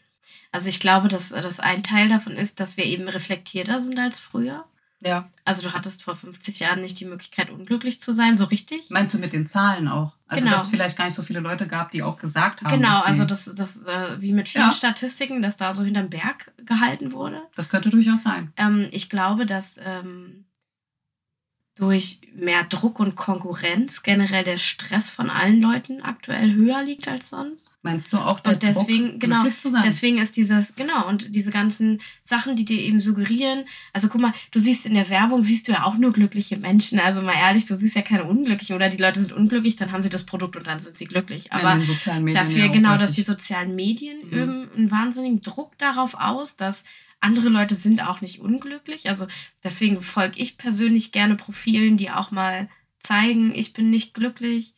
Also 0.53 0.69
ich 0.69 0.81
glaube, 0.81 1.09
dass 1.09 1.31
das 1.31 1.61
ein 1.61 1.83
Teil 1.83 2.09
davon 2.09 2.33
ist, 2.37 2.61
dass 2.61 2.77
wir 2.77 2.85
eben 2.85 3.09
reflektierter 3.09 3.81
sind 3.81 3.99
als 3.99 4.19
früher. 4.21 4.65
Ja. 5.03 5.31
Also 5.47 5.63
du 5.63 5.73
hattest 5.73 6.03
vor 6.03 6.15
50 6.15 6.61
Jahren 6.61 6.83
nicht 6.83 7.01
die 7.01 7.07
Möglichkeit, 7.07 7.49
unglücklich 7.49 8.01
zu 8.03 8.13
sein, 8.13 8.37
so 8.37 8.45
richtig? 8.45 8.91
Meinst 8.91 9.15
du 9.15 9.19
mit 9.19 9.33
den 9.33 9.47
Zahlen 9.47 9.89
auch? 9.89 10.13
Also 10.29 10.45
Genau. 10.45 10.55
dass 10.55 10.65
es 10.65 10.71
vielleicht 10.71 10.99
gar 10.99 11.07
nicht 11.07 11.15
so 11.15 11.23
viele 11.23 11.41
Leute 11.41 11.67
gab, 11.67 11.91
die 11.91 12.03
auch 12.03 12.17
gesagt 12.19 12.63
haben. 12.63 12.71
Genau, 12.77 12.99
dass 12.99 13.07
also 13.07 13.25
das, 13.25 13.47
das 13.55 13.87
äh, 13.87 14.21
wie 14.21 14.33
mit 14.35 14.49
vielen 14.51 14.67
Ja. 14.67 14.73
Statistiken, 14.73 15.41
dass 15.41 15.57
da 15.57 15.73
so 15.73 15.85
hinterm 15.85 16.11
Berg 16.11 16.53
gehalten 16.67 17.13
wurde. 17.13 17.41
das 17.57 17.71
könnte 17.71 17.89
durchaus 17.89 18.23
sein. 18.25 18.53
Ähm, 18.59 18.89
ich 18.91 19.09
glaube, 19.09 19.47
dass 19.47 19.77
ähm, 19.83 20.45
durch 21.77 22.21
mehr 22.35 22.65
Druck 22.65 23.01
und 23.01 23.17
Konkurrenz 23.17 24.03
generell 24.03 24.45
der 24.45 24.59
Stress 24.59 25.09
von 25.09 25.31
allen 25.31 25.63
Leuten 25.63 26.03
aktuell 26.03 26.53
höher 26.53 26.83
liegt 26.83 27.09
als 27.09 27.31
sonst. 27.31 27.71
Meinst 27.83 28.13
du 28.13 28.19
auch 28.19 28.41
der 28.41 28.53
Und 28.55 28.63
deswegen, 28.63 29.11
Druck, 29.13 29.21
genau, 29.21 29.49
zu 29.49 29.71
sein? 29.71 29.83
deswegen 29.87 30.19
ist 30.19 30.37
dieses, 30.37 30.75
genau, 30.75 31.09
und 31.09 31.35
diese 31.35 31.51
ganzen 31.51 32.03
Sachen, 32.23 32.55
die 32.55 32.67
dir 32.67 32.79
eben 32.81 33.01
suggerieren, 33.01 33.65
also 33.95 34.09
guck 34.09 34.21
mal, 34.21 34.33
du 34.51 34.59
siehst 34.59 34.85
in 34.85 34.93
der 34.95 35.09
Werbung, 35.09 35.43
siehst 35.43 35.69
du 35.69 35.73
ja 35.73 35.85
auch 35.85 35.97
nur 35.97 36.13
glückliche 36.13 36.59
Menschen, 36.59 37.01
also 37.01 37.23
mal 37.23 37.35
ehrlich, 37.35 37.65
du 37.65 37.75
siehst 37.75 37.97
ja 37.97 38.03
keine 38.03 38.25
Unglücklichen 38.25 38.77
oder 38.77 38.91
die 38.91 38.99
Leute 38.99 39.21
sind 39.21 39.33
unglücklich, 39.33 39.77
dann 39.77 39.91
haben 39.91 40.03
sie 40.03 40.11
das 40.11 40.25
Produkt 40.27 40.57
und 40.57 40.67
dann 40.67 40.81
sind 40.81 40.99
sie 40.99 41.07
glücklich. 41.07 41.51
Aber 41.53 41.73
in 41.73 41.79
den 41.81 41.87
sozialen 41.87 42.25
Medien 42.25 42.45
dass 42.45 42.55
wir 42.55 42.67
ja 42.67 42.71
genau, 42.73 42.91
häufig. 42.91 43.01
dass 43.07 43.13
die 43.13 43.23
sozialen 43.23 43.75
Medien 43.75 44.19
Mhm. 44.27 44.33
üben 44.33 44.69
einen 44.77 44.91
wahnsinnigen 44.91 45.41
Druck 45.41 45.79
darauf 45.79 46.15
aus, 46.15 46.57
dass 46.57 46.85
andere 47.21 47.49
Leute 47.49 47.75
sind 47.75 48.03
auch 48.03 48.21
nicht 48.21 48.41
unglücklich. 48.41 49.09
Also 49.09 49.27
deswegen 49.63 50.01
folge 50.01 50.41
ich 50.41 50.57
persönlich 50.57 51.13
gerne 51.13 51.37
Profilen, 51.37 51.97
die 51.97 52.11
auch 52.11 52.31
mal 52.31 52.69
zeigen, 52.99 53.55
ich 53.55 53.73
bin 53.73 53.91
nicht 53.91 54.15
glücklich, 54.15 54.75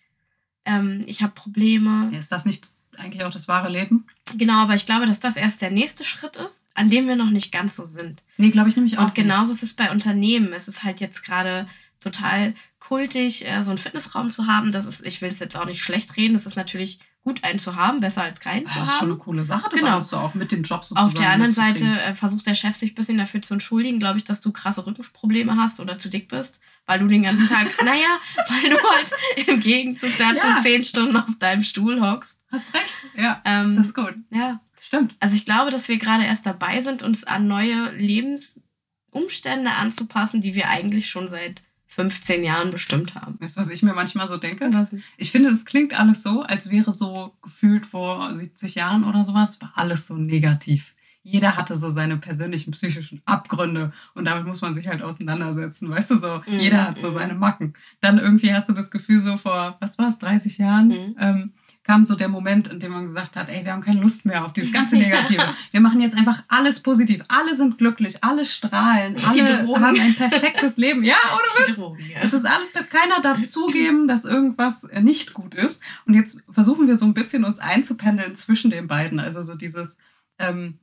ähm, 0.64 1.02
ich 1.06 1.22
habe 1.22 1.32
Probleme. 1.32 2.08
Ja, 2.12 2.18
ist 2.18 2.32
das 2.32 2.44
nicht 2.44 2.70
eigentlich 2.98 3.24
auch 3.24 3.30
das 3.30 3.48
wahre 3.48 3.70
Leben? 3.70 4.06
Genau, 4.36 4.62
aber 4.62 4.74
ich 4.74 4.86
glaube, 4.86 5.06
dass 5.06 5.20
das 5.20 5.36
erst 5.36 5.62
der 5.62 5.70
nächste 5.70 6.04
Schritt 6.04 6.36
ist, 6.36 6.68
an 6.74 6.90
dem 6.90 7.08
wir 7.08 7.16
noch 7.16 7.30
nicht 7.30 7.52
ganz 7.52 7.76
so 7.76 7.84
sind. 7.84 8.22
Nee, 8.36 8.50
glaube 8.50 8.68
ich 8.68 8.76
nämlich 8.76 8.98
auch. 8.98 9.06
Und 9.06 9.14
genauso 9.14 9.52
ist 9.52 9.62
es 9.62 9.74
bei 9.74 9.90
Unternehmen. 9.90 10.52
Es 10.52 10.68
ist 10.68 10.84
halt 10.84 11.00
jetzt 11.00 11.24
gerade 11.24 11.66
total 12.00 12.54
kultig, 12.80 13.46
äh, 13.46 13.62
so 13.62 13.70
einen 13.70 13.78
Fitnessraum 13.78 14.32
zu 14.32 14.46
haben. 14.46 14.72
Das 14.72 14.86
ist, 14.86 15.06
ich 15.06 15.20
will 15.22 15.28
es 15.28 15.38
jetzt 15.38 15.56
auch 15.56 15.66
nicht 15.66 15.82
schlecht 15.82 16.16
reden. 16.16 16.34
Es 16.34 16.46
ist 16.46 16.56
natürlich 16.56 16.98
gut, 17.24 17.44
einen 17.44 17.58
zu 17.60 17.76
haben, 17.76 18.00
besser 18.00 18.22
als 18.22 18.40
keinen 18.40 18.64
nicht. 18.64 18.72
zu 18.72 18.78
Das 18.80 18.88
ist 18.88 18.94
schon 18.98 19.04
eine 19.08 19.12
haben. 19.14 19.20
coole 19.20 19.44
Sache, 19.44 19.68
das 19.70 19.80
Genau. 19.80 20.00
so 20.00 20.16
auch 20.16 20.34
mit 20.34 20.50
dem 20.50 20.62
Job 20.64 20.82
sozusagen 20.84 21.06
Auf 21.06 21.14
der 21.14 21.30
anderen 21.30 21.52
Seite 21.52 21.84
äh, 22.02 22.14
versucht 22.14 22.46
der 22.46 22.54
Chef 22.54 22.74
sich 22.76 22.92
ein 22.92 22.94
bisschen 22.96 23.18
dafür 23.18 23.40
zu 23.42 23.54
entschuldigen, 23.54 23.98
glaube 24.00 24.18
ich, 24.18 24.24
dass 24.24 24.40
du 24.40 24.50
krasse 24.52 24.84
Rückenprobleme 24.86 25.56
hast 25.56 25.78
oder 25.80 25.98
zu 25.98 26.08
dick 26.08 26.28
bist, 26.28 26.60
weil 26.86 26.98
du 26.98 27.06
den 27.06 27.22
ganzen 27.22 27.48
Tag, 27.48 27.66
naja, 27.84 28.18
weil 28.48 28.70
du 28.70 28.76
halt 28.76 29.12
im 29.48 29.60
Gegenzug 29.60 30.10
dazu 30.18 30.46
Ja. 30.48 30.56
zehn 30.60 30.82
Stunden 30.82 31.16
auf 31.16 31.38
deinem 31.38 31.62
Stuhl 31.62 32.00
hockst. 32.00 32.40
Hast 32.50 32.74
recht. 32.74 32.96
Ja, 33.16 33.40
Ähm, 33.44 33.76
das 33.76 33.86
ist 33.88 33.94
gut. 33.94 34.14
ja, 34.30 34.60
Stimmt. 34.80 35.14
also 35.20 35.36
ich 35.36 35.44
glaube, 35.44 35.70
dass 35.70 35.88
wir 35.88 35.98
gerade 35.98 36.24
erst 36.24 36.44
dabei 36.44 36.80
sind, 36.82 37.02
uns 37.02 37.22
an 37.24 37.46
neue 37.46 37.92
Lebensumstände 37.92 39.72
anzupassen, 39.74 40.40
die 40.40 40.54
wir 40.54 40.68
eigentlich 40.68 41.08
schon 41.10 41.28
seit 41.28 41.62
15 41.94 42.42
Jahren 42.42 42.70
bestimmt 42.70 43.14
haben. 43.14 43.36
Weißt 43.38 43.56
du, 43.56 43.60
was 43.60 43.68
ich 43.68 43.82
mir 43.82 43.92
manchmal 43.92 44.26
so 44.26 44.38
denke? 44.38 44.66
Was? 44.72 44.96
Ich 45.18 45.30
finde, 45.30 45.50
es 45.50 45.66
klingt 45.66 45.98
alles 45.98 46.22
so, 46.22 46.40
als 46.42 46.70
wäre 46.70 46.90
so 46.90 47.34
gefühlt 47.42 47.84
vor 47.84 48.34
70 48.34 48.74
Jahren 48.76 49.04
oder 49.04 49.24
sowas, 49.24 49.60
war 49.60 49.72
alles 49.76 50.06
so 50.06 50.16
negativ. 50.16 50.94
Jeder 51.22 51.56
hatte 51.56 51.76
so 51.76 51.90
seine 51.90 52.16
persönlichen 52.16 52.70
psychischen 52.72 53.20
Abgründe 53.26 53.92
und 54.14 54.24
damit 54.24 54.46
muss 54.46 54.62
man 54.62 54.74
sich 54.74 54.88
halt 54.88 55.02
auseinandersetzen, 55.02 55.90
weißt 55.90 56.10
du 56.12 56.16
so. 56.16 56.42
Mhm, 56.46 56.58
Jeder 56.60 56.88
hat 56.88 56.98
so 56.98 57.10
mhm. 57.10 57.12
seine 57.14 57.34
Macken. 57.34 57.74
Dann 58.00 58.18
irgendwie 58.18 58.54
hast 58.54 58.70
du 58.70 58.72
das 58.72 58.90
Gefühl 58.90 59.20
so 59.20 59.36
vor, 59.36 59.76
was 59.80 59.98
war 59.98 60.08
es, 60.08 60.18
30 60.18 60.58
Jahren, 60.58 60.88
Mhm. 60.88 61.16
ähm, 61.20 61.52
kam 61.84 62.04
so 62.04 62.14
der 62.14 62.28
Moment, 62.28 62.68
in 62.68 62.78
dem 62.78 62.92
man 62.92 63.06
gesagt 63.06 63.36
hat, 63.36 63.48
ey, 63.48 63.64
wir 63.64 63.72
haben 63.72 63.82
keine 63.82 64.00
Lust 64.00 64.24
mehr 64.24 64.44
auf 64.44 64.52
dieses 64.52 64.72
ganze 64.74 64.96
Negative. 64.96 65.42
Wir 65.70 65.80
machen 65.80 66.00
jetzt 66.00 66.16
einfach 66.16 66.42
alles 66.48 66.80
positiv. 66.80 67.24
Alle 67.28 67.54
sind 67.54 67.78
glücklich, 67.78 68.22
alle 68.22 68.44
strahlen, 68.44 69.16
alle 69.24 69.66
haben 69.80 70.00
ein 70.00 70.14
perfektes 70.14 70.76
Leben. 70.76 71.02
Ja, 71.02 71.16
ohne 71.32 71.66
Witz. 71.66 71.76
Drogen, 71.76 71.98
ja. 72.08 72.20
Es 72.22 72.32
ist 72.32 72.44
alles, 72.44 72.72
keiner 72.90 73.20
darf 73.20 73.44
zugeben, 73.46 74.06
dass 74.06 74.24
irgendwas 74.24 74.86
nicht 75.00 75.34
gut 75.34 75.54
ist. 75.54 75.82
Und 76.06 76.14
jetzt 76.14 76.42
versuchen 76.48 76.86
wir 76.86 76.96
so 76.96 77.04
ein 77.04 77.14
bisschen 77.14 77.44
uns 77.44 77.58
einzupendeln 77.58 78.34
zwischen 78.34 78.70
den 78.70 78.86
beiden. 78.86 79.18
Also 79.18 79.42
so 79.42 79.56
dieses, 79.56 79.96
ähm, 80.38 80.78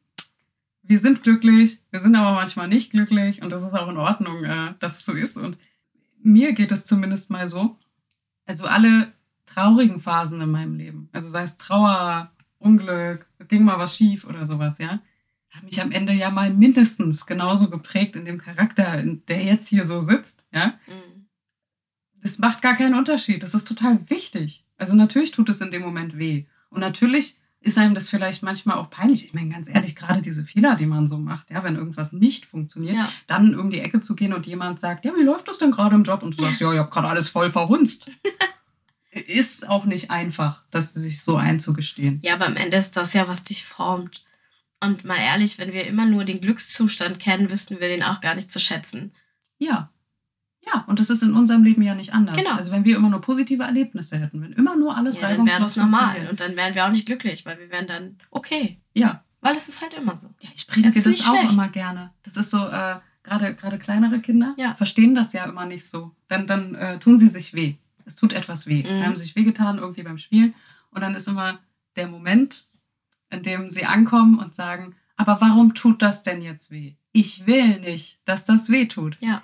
wir 0.84 1.00
sind 1.00 1.24
glücklich, 1.24 1.80
wir 1.92 2.00
sind 2.00 2.16
aber 2.16 2.34
manchmal 2.34 2.68
nicht 2.68 2.92
glücklich 2.92 3.42
und 3.42 3.52
das 3.52 3.64
ist 3.64 3.76
auch 3.76 3.90
in 3.90 3.98
Ordnung, 3.98 4.44
äh, 4.44 4.74
dass 4.80 5.00
es 5.00 5.06
so 5.06 5.14
ist. 5.14 5.38
Und 5.38 5.58
mir 6.22 6.54
geht 6.54 6.72
es 6.72 6.86
zumindest 6.86 7.30
mal 7.30 7.48
so, 7.48 7.78
also 8.46 8.66
alle 8.66 9.14
traurigen 9.50 10.00
Phasen 10.00 10.42
in 10.42 10.52
meinem 10.52 10.76
Leben, 10.76 11.10
also 11.12 11.28
sei 11.30 11.44
es 11.44 11.58
Trauer, 11.58 12.32
Unglück, 12.60 13.26
ging 13.48 13.64
mal 13.64 13.78
was 13.80 13.96
schief 13.96 14.26
oder 14.26 14.46
sowas, 14.46 14.78
ja, 14.80 15.00
haben 15.52 15.66
mich 15.66 15.82
am 15.82 15.92
Ende 15.92 16.14
ja 16.14 16.30
mal 16.30 16.54
mindestens 16.54 17.26
genauso 17.26 17.70
geprägt 17.70 18.16
in 18.16 18.26
dem 18.26 18.38
Charakter, 18.38 19.00
in 19.00 19.26
der 19.28 19.44
jetzt 19.44 19.68
hier 19.68 19.86
so 19.86 20.00
sitzt, 20.00 20.48
ja 20.54 20.74
Mhm. 20.88 21.26
das 22.22 22.38
macht 22.38 22.62
gar 22.62 22.76
keinen 22.76 22.96
Unterschied. 22.96 23.42
Das 23.44 23.54
ist 23.54 23.68
total 23.68 24.10
wichtig. 24.10 24.66
Also 24.78 24.96
natürlich 24.96 25.32
tut 25.32 25.50
es 25.50 25.62
in 25.62 25.72
dem 25.72 25.82
Moment 25.82 26.18
weh. 26.18 26.46
Und 26.70 26.82
natürlich 26.82 27.38
ist 27.62 27.78
einem 27.78 27.94
das 27.94 28.10
vielleicht 28.10 28.44
manchmal 28.44 28.78
auch 28.78 28.90
peinlich. 28.90 29.26
Ich 29.26 29.34
meine, 29.34 29.50
ganz 29.50 29.68
ehrlich, 29.68 29.96
gerade 29.96 30.22
diese 30.22 30.44
Fehler, 30.44 30.76
die 30.76 30.86
man 30.86 31.08
so 31.08 31.18
macht, 31.18 31.50
ja, 31.50 31.64
wenn 31.64 31.76
irgendwas 31.76 32.14
nicht 32.14 32.46
funktioniert, 32.46 32.96
Ja. 32.96 33.10
dann 33.28 33.58
um 33.60 33.70
die 33.70 33.80
Ecke 33.82 34.00
zu 34.02 34.16
gehen 34.16 34.34
und 34.34 34.48
jemand 34.48 34.80
sagt, 34.80 35.04
ja, 35.06 35.14
wie 35.18 35.24
läuft 35.24 35.48
das 35.48 35.58
denn 35.58 35.72
gerade 35.72 35.96
im 35.96 36.04
Job? 36.04 36.24
Und 36.24 36.38
du 36.38 36.44
sagst, 36.44 36.62
ja, 36.62 36.72
ich 36.72 36.80
habe 36.80 36.90
gerade 36.90 37.08
alles 37.10 37.28
voll 37.28 37.50
verhunzt. 37.50 38.10
ist 39.12 39.68
auch 39.70 39.86
nicht 39.86 40.12
einfach, 40.12 40.64
das 40.72 40.94
sich 40.94 41.22
so 41.22 41.36
einzugestehen. 41.38 42.20
Ja, 42.22 42.34
aber 42.36 42.46
am 42.48 42.56
Ende 42.58 42.78
ist 42.78 42.96
das 42.96 43.14
ja, 43.14 43.28
was 43.28 43.44
dich 43.44 43.66
formt. 43.66 44.24
Und 44.82 45.04
mal 45.04 45.18
ehrlich, 45.18 45.58
wenn 45.58 45.74
wir 45.74 45.86
immer 45.88 46.06
nur 46.06 46.24
den 46.26 46.42
Glückszustand 46.42 47.20
kennen, 47.20 47.50
wüssten 47.50 47.80
wir 47.80 47.88
den 47.90 48.04
auch 48.04 48.22
gar 48.22 48.36
nicht 48.36 48.52
zu 48.52 48.60
schätzen. 48.60 49.14
Ja. 49.58 49.92
Ja, 50.66 50.84
und 50.88 51.00
das 51.00 51.10
ist 51.10 51.24
in 51.24 51.34
unserem 51.34 51.64
Leben 51.64 51.82
ja 51.82 51.96
nicht 51.96 52.14
anders. 52.14 52.36
Genau. 52.38 52.52
Also 52.56 52.72
wenn 52.72 52.86
wir 52.86 52.96
immer 52.96 53.10
nur 53.10 53.22
positive 53.22 53.64
Erlebnisse 53.64 54.18
hätten, 54.20 54.42
wenn 54.42 54.52
immer 54.54 54.76
nur 54.76 54.96
alles 54.96 55.16
Ja, 55.16 55.22
dann 55.30 55.46
wäre 55.46 55.56
reibungslos 55.58 55.70
das 55.70 55.76
normal. 55.78 56.28
Und 56.30 56.40
dann 56.40 56.56
wären 56.56 56.76
wir 56.76 56.86
auch 56.86 56.92
nicht 56.92 57.06
glücklich, 57.06 57.46
weil 57.46 57.58
wir 57.60 57.70
wären 57.72 57.88
dann 57.88 58.18
okay. 58.30 58.80
Ja, 58.94 59.24
Weil 59.42 59.56
es 59.56 59.70
ist 59.70 59.82
halt 59.82 59.94
immer 59.94 60.18
so. 60.18 60.28
Ja, 60.42 60.50
ich 60.54 60.68
predige 60.68 60.94
Das 60.94 61.04
das, 61.04 61.28
auch 61.28 61.36
schlecht. 61.36 61.54
immer 61.54 61.70
gerne. 61.70 62.12
Das 62.24 62.36
ist 62.38 62.50
so, 62.50 62.58
äh, 62.68 62.98
gerade 63.24 63.56
gerade 63.56 63.80
kleinere 63.80 64.20
Kinder 64.20 64.54
Ja. 64.58 64.76
verstehen 64.76 65.16
das 65.16 65.34
ja 65.34 65.46
immer 65.46 65.66
nicht 65.66 65.86
so. 65.88 66.16
Dann, 66.28 66.46
dann 66.46 66.76
äh, 66.76 67.00
tun 67.00 67.18
sie 67.18 67.30
sich 67.30 67.54
weh. 67.54 67.76
Es 68.10 68.16
tut 68.16 68.34
etwas 68.34 68.66
weh. 68.66 68.82
Mhm. 68.82 69.06
Haben 69.06 69.16
sich 69.16 69.36
wehgetan 69.36 69.78
irgendwie 69.78 70.02
beim 70.02 70.18
Spielen. 70.18 70.56
Und 70.90 71.02
dann 71.02 71.14
ist 71.14 71.28
immer 71.28 71.60
der 71.96 72.08
Moment, 72.08 72.66
in 73.30 73.44
dem 73.44 73.70
sie 73.70 73.86
ankommen 73.86 74.40
und 74.40 74.56
sagen, 74.56 74.96
aber 75.16 75.40
warum 75.42 75.76
tut 75.76 76.02
das 76.02 76.24
denn 76.24 76.42
jetzt 76.42 76.72
weh? 76.72 76.96
Ich 77.12 77.46
will 77.46 77.80
nicht, 77.82 78.20
dass 78.26 78.46
das 78.46 78.70
weh 78.72 78.88
tut. 78.88 79.18
Ja. 79.22 79.44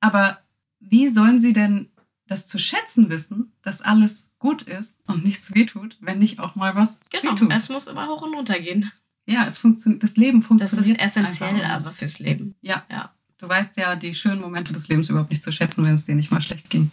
Aber 0.00 0.38
wie 0.80 1.08
sollen 1.10 1.38
sie 1.38 1.52
denn 1.52 1.90
das 2.26 2.46
zu 2.46 2.58
schätzen 2.58 3.10
wissen, 3.10 3.52
dass 3.60 3.82
alles 3.82 4.30
gut 4.38 4.62
ist 4.62 4.98
und 5.06 5.22
nichts 5.22 5.54
wehtut, 5.54 5.98
wenn 6.00 6.18
nicht 6.18 6.38
auch 6.38 6.54
mal 6.54 6.74
was 6.74 7.04
Genau. 7.10 7.32
wehtut? 7.32 7.52
Es 7.52 7.68
muss 7.68 7.86
immer 7.86 8.06
hoch 8.08 8.22
und 8.22 8.34
runter 8.34 8.58
gehen. 8.58 8.90
Ja, 9.26 9.44
es 9.44 9.58
funktioniert, 9.58 10.02
das 10.02 10.16
Leben 10.16 10.38
Das 10.40 10.48
funktioniert. 10.48 10.98
ist 10.98 11.04
essentiell 11.04 11.64
aber 11.64 11.92
fürs 11.92 12.18
Leben. 12.18 12.54
Ja. 12.62 12.86
Ja. 12.90 13.12
Du 13.36 13.46
weißt 13.46 13.76
ja 13.76 13.94
die 13.96 14.14
schönen 14.14 14.40
Momente 14.40 14.72
des 14.72 14.88
Lebens 14.88 15.10
überhaupt 15.10 15.28
nicht 15.30 15.42
zu 15.42 15.52
schätzen, 15.52 15.84
wenn 15.84 15.94
es 15.94 16.04
dir 16.04 16.14
nicht 16.14 16.30
mal 16.30 16.40
schlecht 16.40 16.70
ging. 16.70 16.90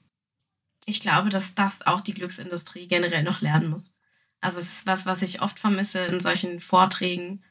Ich 0.85 0.99
glaube, 0.99 1.29
dass 1.29 1.55
das 1.55 1.85
auch 1.85 2.01
die 2.01 2.13
Glücksindustrie 2.13 2.87
generell 2.87 3.23
noch 3.23 3.41
lernen 3.41 3.69
muss. 3.69 3.95
Also 4.41 4.59
es 4.59 4.77
ist 4.77 4.87
was, 4.87 5.05
was 5.05 5.21
ich 5.21 5.41
oft 5.41 5.59
vermisse 5.59 6.05
in 6.05 6.19
solchen 6.19 6.59
Vorträgen, 6.59 7.43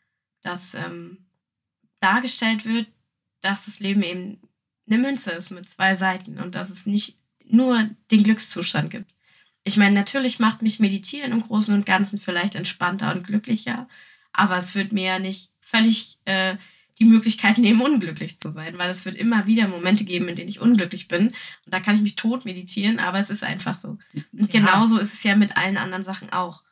dass 0.42 0.74
ähm, 0.74 1.26
dargestellt 2.00 2.66
wird, 2.66 2.88
dass 3.40 3.64
das 3.64 3.78
Leben 3.78 4.02
eben 4.02 4.40
eine 4.86 4.98
Münze 4.98 5.30
ist 5.30 5.50
mit 5.50 5.68
zwei 5.68 5.94
Seiten 5.94 6.38
und 6.38 6.54
dass 6.54 6.68
es 6.68 6.84
nicht 6.84 7.18
nur 7.44 7.88
den 8.10 8.22
Glückszustand 8.22 8.90
gibt. 8.90 9.12
Ich 9.64 9.76
meine, 9.76 9.94
natürlich 9.94 10.38
macht 10.38 10.60
mich 10.60 10.80
Meditieren 10.80 11.32
im 11.32 11.42
Großen 11.42 11.72
und 11.72 11.86
Ganzen 11.86 12.18
vielleicht 12.18 12.54
entspannter 12.54 13.14
und 13.14 13.26
glücklicher, 13.26 13.88
aber 14.32 14.58
es 14.58 14.74
wird 14.74 14.92
mir 14.92 15.04
ja 15.04 15.18
nicht 15.18 15.52
völlig 15.60 16.18
äh, 16.24 16.56
die 16.98 17.04
Möglichkeit 17.04 17.58
nehmen, 17.58 17.80
unglücklich 17.80 18.38
zu 18.38 18.50
sein, 18.52 18.78
weil 18.78 18.90
es 18.90 19.04
wird 19.04 19.16
immer 19.16 19.46
wieder 19.46 19.66
Momente 19.68 20.04
geben, 20.04 20.28
in 20.28 20.36
denen 20.36 20.48
ich 20.48 20.60
unglücklich 20.60 21.08
bin. 21.08 21.28
Und 21.28 21.34
da 21.66 21.80
kann 21.80 21.94
ich 21.94 22.00
mich 22.02 22.16
tot 22.16 22.44
meditieren, 22.44 22.98
aber 22.98 23.18
es 23.18 23.30
ist 23.30 23.42
einfach 23.44 23.74
so. 23.74 23.98
Und 24.32 24.52
Ja. 24.52 24.60
genauso 24.60 24.98
ist 24.98 25.14
es 25.14 25.22
ja 25.22 25.34
mit 25.34 25.56
allen 25.56 25.76
anderen 25.78 26.02
Sachen 26.02 26.32
auch. 26.32 26.62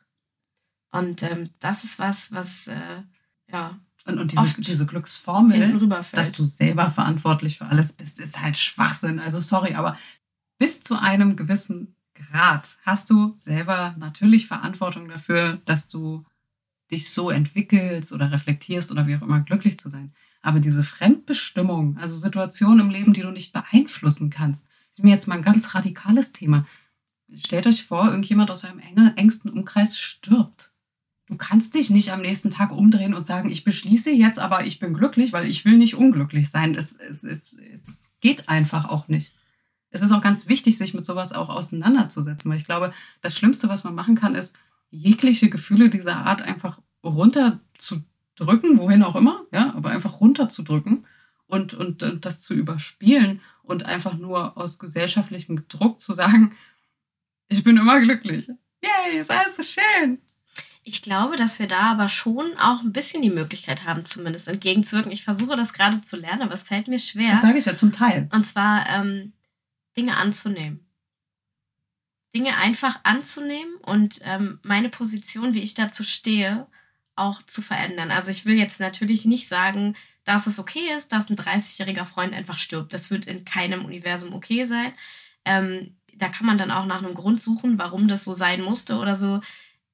Und 0.91 1.23
ähm, 1.23 1.49
das 1.59 1.83
ist 1.83 1.99
was, 1.99 2.31
was 2.31 2.67
äh, 2.67 3.01
ja 3.51 3.79
Und, 4.05 4.19
und 4.19 4.31
diese, 4.31 4.41
Oft 4.41 4.67
diese 4.67 4.85
Glücksformel, 4.85 5.79
dass 6.13 6.31
du 6.31 6.43
selber 6.45 6.91
verantwortlich 6.91 7.57
für 7.57 7.65
alles 7.65 7.93
bist, 7.93 8.19
ist 8.19 8.41
halt 8.41 8.57
Schwachsinn. 8.57 9.19
Also 9.19 9.39
sorry, 9.39 9.75
aber 9.75 9.97
bis 10.59 10.81
zu 10.81 10.99
einem 10.99 11.35
gewissen 11.35 11.95
Grad 12.13 12.77
hast 12.85 13.09
du 13.09 13.33
selber 13.35 13.95
natürlich 13.97 14.47
Verantwortung 14.47 15.07
dafür, 15.07 15.61
dass 15.65 15.87
du 15.87 16.23
dich 16.91 17.09
so 17.09 17.29
entwickelst 17.29 18.11
oder 18.11 18.31
reflektierst 18.31 18.91
oder 18.91 19.07
wie 19.07 19.15
auch 19.15 19.21
immer 19.21 19.41
glücklich 19.41 19.77
zu 19.77 19.89
sein. 19.89 20.13
Aber 20.41 20.59
diese 20.59 20.83
Fremdbestimmung, 20.83 21.97
also 21.97 22.15
Situationen 22.15 22.79
im 22.79 22.89
Leben, 22.89 23.13
die 23.13 23.21
du 23.21 23.31
nicht 23.31 23.53
beeinflussen 23.53 24.29
kannst, 24.29 24.67
ist 24.91 25.03
mir 25.03 25.11
jetzt 25.11 25.27
mal 25.27 25.35
ein 25.35 25.43
ganz 25.43 25.75
radikales 25.75 26.31
Thema. 26.31 26.65
Stellt 27.35 27.67
euch 27.67 27.83
vor, 27.83 28.07
irgendjemand 28.07 28.51
aus 28.51 28.63
eurem 28.63 28.81
engsten 29.15 29.51
Umkreis 29.51 29.97
stirbt. 29.97 30.73
du 31.27 31.37
kannst 31.37 31.75
dich 31.75 31.89
nicht 31.89 32.11
am 32.11 32.21
nächsten 32.21 32.49
Tag 32.49 32.71
umdrehen 32.71 33.13
und 33.13 33.25
sagen, 33.25 33.49
ich 33.49 33.63
beschließe 33.63 34.11
jetzt, 34.11 34.37
aber 34.37 34.65
ich 34.65 34.79
bin 34.79 34.93
glücklich, 34.93 35.31
weil 35.31 35.47
ich 35.47 35.63
will 35.63 35.77
nicht 35.77 35.95
unglücklich 35.95 36.49
sein. 36.49 36.75
Es, 36.75 36.97
es, 36.97 37.23
es, 37.23 37.53
es 37.73 38.11
geht 38.19 38.49
einfach 38.49 38.85
auch 38.85 39.07
nicht. 39.07 39.33
Es 39.91 40.01
ist 40.01 40.11
auch 40.11 40.21
ganz 40.21 40.47
wichtig, 40.47 40.77
sich 40.77 40.93
mit 40.93 41.05
sowas 41.05 41.31
auch 41.31 41.49
auseinanderzusetzen, 41.49 42.49
weil 42.49 42.57
ich 42.57 42.65
glaube, 42.65 42.93
das 43.21 43.37
Schlimmste, 43.37 43.69
was 43.69 43.83
man 43.83 43.95
machen 43.95 44.15
kann, 44.15 44.35
ist, 44.35 44.57
jegliche 44.91 45.49
Gefühle 45.49 45.89
dieser 45.89 46.17
Art 46.17 46.41
einfach 46.41 46.79
runterzudrücken, 47.03 48.77
wohin 48.77 49.03
auch 49.03 49.15
immer, 49.15 49.45
ja, 49.51 49.73
aber 49.73 49.89
einfach 49.89 50.19
runterzudrücken 50.19 51.05
und, 51.47 51.73
und, 51.73 52.03
und 52.03 52.25
das 52.25 52.41
zu 52.41 52.53
überspielen 52.53 53.41
und 53.63 53.83
einfach 53.83 54.17
nur 54.17 54.57
aus 54.57 54.77
gesellschaftlichem 54.77 55.67
Druck 55.67 55.99
zu 55.99 56.13
sagen, 56.13 56.55
ich 57.47 57.63
bin 57.63 57.77
immer 57.77 57.99
glücklich. 57.99 58.47
Yay, 58.83 59.19
ist 59.19 59.31
alles 59.31 59.55
so 59.55 59.63
schön. 59.63 60.19
Ich 60.83 61.01
glaube, 61.01 61.35
dass 61.35 61.59
wir 61.59 61.67
da 61.67 61.91
aber 61.91 62.09
schon 62.09 62.57
auch 62.57 62.81
ein 62.81 62.91
bisschen 62.91 63.21
die 63.21 63.29
Möglichkeit 63.29 63.85
haben, 63.85 64.03
zumindest 64.03 64.47
entgegenzuwirken. 64.47 65.11
Ich 65.11 65.23
versuche 65.23 65.55
das 65.55 65.73
gerade 65.73 66.01
zu 66.01 66.17
lernen, 66.17 66.41
aber 66.41 66.55
es 66.55 66.63
fällt 66.63 66.87
mir 66.87 66.97
schwer. 66.97 67.31
Das 67.31 67.41
sage 67.41 67.59
ich 67.59 67.65
ja 67.65 67.75
zum 67.75 67.91
Teil. 67.91 68.27
Und 68.33 68.45
zwar 68.45 68.89
ähm, 68.89 69.33
Dinge 69.95 70.17
anzunehmen. 70.17 70.79
Dinge 72.33 72.57
einfach 72.57 72.99
anzunehmen 73.03 73.75
und 73.81 74.19
ähm, 74.23 74.59
meine 74.63 74.89
Position, 74.89 75.53
wie 75.53 75.61
ich 75.61 75.73
dazu 75.73 76.03
stehe, 76.03 76.67
auch 77.15 77.41
zu 77.43 77.61
verändern. 77.61 78.11
Also 78.11 78.31
ich 78.31 78.45
will 78.45 78.57
jetzt 78.57 78.79
natürlich 78.79 79.25
nicht 79.25 79.47
sagen, 79.47 79.95
dass 80.23 80.47
es 80.47 80.59
okay 80.59 80.93
ist, 80.95 81.11
dass 81.11 81.29
ein 81.29 81.35
30-jähriger 81.35 82.05
Freund 82.05 82.33
einfach 82.33 82.57
stirbt. 82.57 82.93
Das 82.93 83.09
wird 83.09 83.25
in 83.25 83.43
keinem 83.43 83.85
Universum 83.85 84.33
okay 84.33 84.65
sein. 84.65 84.93
Ähm, 85.45 85.95
da 86.15 86.29
kann 86.29 86.45
man 86.45 86.57
dann 86.57 86.71
auch 86.71 86.85
nach 86.85 87.03
einem 87.03 87.15
Grund 87.15 87.41
suchen, 87.41 87.77
warum 87.77 88.07
das 88.07 88.23
so 88.23 88.33
sein 88.33 88.61
musste 88.61 88.97
oder 88.97 89.15
so. 89.15 89.41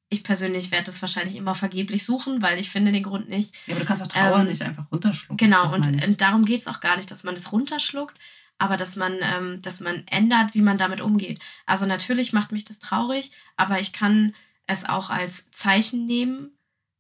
Ich 0.10 0.24
persönlich 0.24 0.72
werde 0.72 0.86
das 0.86 1.02
wahrscheinlich 1.02 1.36
immer 1.36 1.56
vergeblich 1.56 2.06
suchen, 2.06 2.42
weil 2.42 2.60
ich 2.60 2.70
finde 2.70 2.92
den 2.92 3.04
Grund 3.04 3.30
nicht. 3.30 3.56
Ja, 3.66 3.74
aber 3.74 3.82
du 3.82 3.86
kannst 3.86 4.04
auch 4.04 4.08
Trauer 4.08 4.40
ähm, 4.40 4.48
nicht 4.48 4.62
einfach 4.62 4.90
runterschlucken. 4.92 5.38
Genau, 5.38 5.64
und, 5.74 6.06
und, 6.06 6.22
darum 6.22 6.46
geht 6.46 6.62
es 6.62 6.68
auch 6.68 6.80
gar 6.80 6.96
nicht, 6.96 7.12
dass 7.12 7.24
man 7.24 7.36
das 7.36 7.52
runterschluckt, 7.52 8.18
aber 8.58 8.78
dass 8.78 8.96
man, 8.96 9.18
ähm, 9.22 9.62
dass 9.62 9.80
man 9.80 10.04
ändert, 10.08 10.54
wie 10.54 10.62
man 10.62 10.78
damit 10.78 11.02
umgeht. 11.02 11.40
Also 11.66 11.86
natürlich 11.86 12.34
macht 12.34 12.52
mich 12.52 12.66
das 12.66 12.80
traurig, 12.80 13.32
aber 13.56 13.80
ich 13.80 13.94
kann 13.94 14.36
es 14.66 14.86
auch 14.86 15.10
als 15.10 15.50
Zeichen 15.52 16.06
nehmen, 16.06 16.52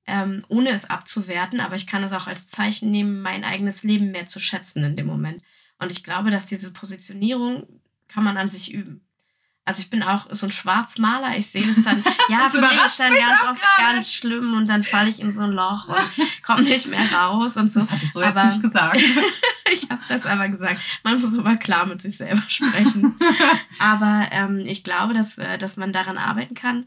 ähm, 0.06 0.46
ohne 0.48 0.70
es 0.70 0.90
abzuwerten, 0.90 1.60
aber 1.60 1.76
ich 1.76 1.88
kann 1.88 2.04
es 2.04 2.14
auch 2.14 2.28
als 2.28 2.48
Zeichen 2.48 2.92
nehmen, 2.92 3.22
mein 3.22 3.44
eigenes 3.44 3.84
Leben 3.84 4.12
mehr 4.12 4.28
zu 4.28 4.40
schätzen 4.40 4.84
in 4.84 4.96
dem 4.96 5.08
Moment. 5.08 5.44
Und 5.80 5.92
ich 5.92 6.04
glaube, 6.04 6.32
dass 6.32 6.46
diese 6.46 6.72
Positionierung 6.72 7.68
kann 8.08 8.24
man 8.24 8.38
an 8.38 8.50
sich 8.50 8.74
üben. 8.74 9.07
Also 9.68 9.82
ich 9.82 9.90
bin 9.90 10.02
auch 10.02 10.28
so 10.32 10.46
ein 10.46 10.52
Schwarzmaler. 10.52 11.38
Ich 11.38 11.48
sehe 11.48 11.68
das 11.68 11.84
dann, 11.84 12.02
ja, 12.30 12.44
das 12.44 12.54
für 12.54 12.62
mich 12.62 12.86
ist 12.86 12.98
dann 12.98 13.12
ganz 13.12 13.42
oft 13.52 13.62
grade. 13.62 13.96
ganz 13.96 14.14
schlimm 14.14 14.54
und 14.54 14.70
dann 14.70 14.82
falle 14.82 15.10
ich 15.10 15.20
in 15.20 15.30
so 15.30 15.42
ein 15.42 15.52
Loch 15.52 15.90
und 15.90 15.98
komme 16.42 16.64
nicht 16.64 16.88
mehr 16.88 17.12
raus 17.12 17.58
und 17.58 17.70
so. 17.70 17.82
Das 17.82 17.92
habe 17.92 18.02
ich 18.02 18.14
so 18.14 18.22
aber, 18.22 18.44
jetzt 18.44 18.54
nicht 18.54 18.62
gesagt. 18.64 19.02
ich 19.74 19.90
habe 19.90 20.02
das 20.08 20.26
aber 20.26 20.48
gesagt. 20.48 20.80
Man 21.04 21.20
muss 21.20 21.38
aber 21.38 21.58
klar 21.58 21.86
mit 21.86 22.02
sich 22.02 22.16
selber 22.16 22.44
sprechen. 22.48 23.20
aber 23.78 24.30
ähm, 24.32 24.60
ich 24.60 24.86
glaube, 24.86 25.14
dass, 25.14 25.38
äh, 25.38 25.58
dass 25.58 25.76
man 25.76 25.92
daran 25.92 26.18
arbeiten 26.18 26.56
kann, 26.56 26.86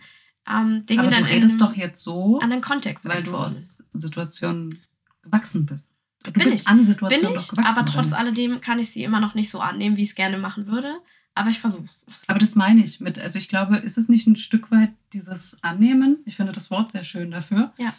ähm, 0.51 0.87
Dinge 0.87 1.03
aber 1.03 1.11
dann 1.11 1.25
du 1.25 1.31
redest 1.31 1.55
in, 1.55 1.59
doch 1.61 1.77
jetzt 1.77 2.03
so, 2.03 2.41
an 2.41 2.49
den 2.49 2.63
Kontext 2.63 3.05
weil 3.05 3.23
du 3.23 3.37
aus 3.37 3.85
Situationen 3.93 4.83
gewachsen 5.23 5.67
bist. 5.67 5.93
Du 6.23 6.33
bin 6.33 6.45
bist 6.45 6.63
ich. 6.63 6.67
an 6.67 6.83
Situationen 6.83 7.35
bin 7.35 7.43
ich, 7.43 7.49
gewachsen. 7.49 7.79
Aber 7.79 7.85
trotz 7.85 8.15
alledem 8.15 8.63
kann 8.63 8.79
ich 8.79 8.91
sie 8.91 9.05
immer 9.05 9.21
noch 9.21 9.35
nicht 9.35 9.51
so 9.51 9.61
annehmen, 9.61 9.99
wie 9.99 10.03
ich 10.03 10.11
es 10.11 10.15
gerne 10.15 10.39
machen 10.39 10.67
würde 10.67 10.99
aber 11.35 11.51
ich 11.51 11.61
versuch's. 11.61 12.07
Aber 12.27 12.39
das 12.39 12.55
meine 12.55 12.83
ich 12.83 13.01
mit, 13.01 13.19
also 13.19 13.39
ich 13.39 13.49
glaube, 13.49 13.77
ist 13.77 13.99
es 13.99 14.09
nicht 14.09 14.27
ein 14.27 14.37
Stück 14.37 14.71
weit 14.71 14.93
dieses 15.13 15.57
Annehmen? 15.63 16.19
Ich 16.25 16.37
finde 16.37 16.53
das 16.53 16.71
Wort 16.71 16.91
sehr 16.91 17.05
schön 17.05 17.31
dafür. 17.31 17.73
Ja. 17.79 17.95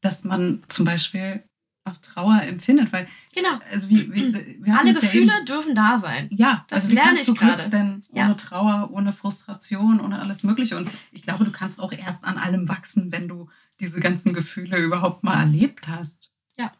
Dass 0.00 0.24
man 0.24 0.62
zum 0.68 0.84
Beispiel 0.84 1.44
auch 1.84 1.96
Trauer 1.96 2.42
empfindet, 2.42 2.92
weil 2.92 3.08
genau. 3.34 3.58
also 3.70 3.88
wie, 3.88 4.12
wie 4.12 4.58
wir 4.60 4.78
alle 4.78 4.94
Gefühle 4.94 5.32
ja 5.38 5.44
dürfen 5.44 5.74
da 5.74 5.98
sein. 5.98 6.28
Ja, 6.30 6.64
das 6.68 6.84
also 6.84 6.94
lerne 6.94 7.20
ich 7.20 7.34
gerade. 7.34 7.68
Denn 7.68 8.02
ja. 8.12 8.26
ohne 8.26 8.36
Trauer, 8.36 8.90
ohne 8.92 9.12
Frustration, 9.12 10.00
ohne 10.00 10.20
alles 10.20 10.42
Mögliche. 10.44 10.76
Und 10.76 10.90
ich 11.10 11.22
glaube, 11.22 11.44
du 11.44 11.50
kannst 11.50 11.80
auch 11.80 11.92
erst 11.92 12.24
an 12.24 12.38
allem 12.38 12.68
wachsen, 12.68 13.10
wenn 13.10 13.26
du 13.26 13.48
diese 13.80 14.00
ganzen 14.00 14.32
Gefühle 14.32 14.78
überhaupt 14.78 15.24
mal 15.24 15.40
erlebt 15.40 15.88
hast. 15.88 16.30
Ja. 16.56 16.72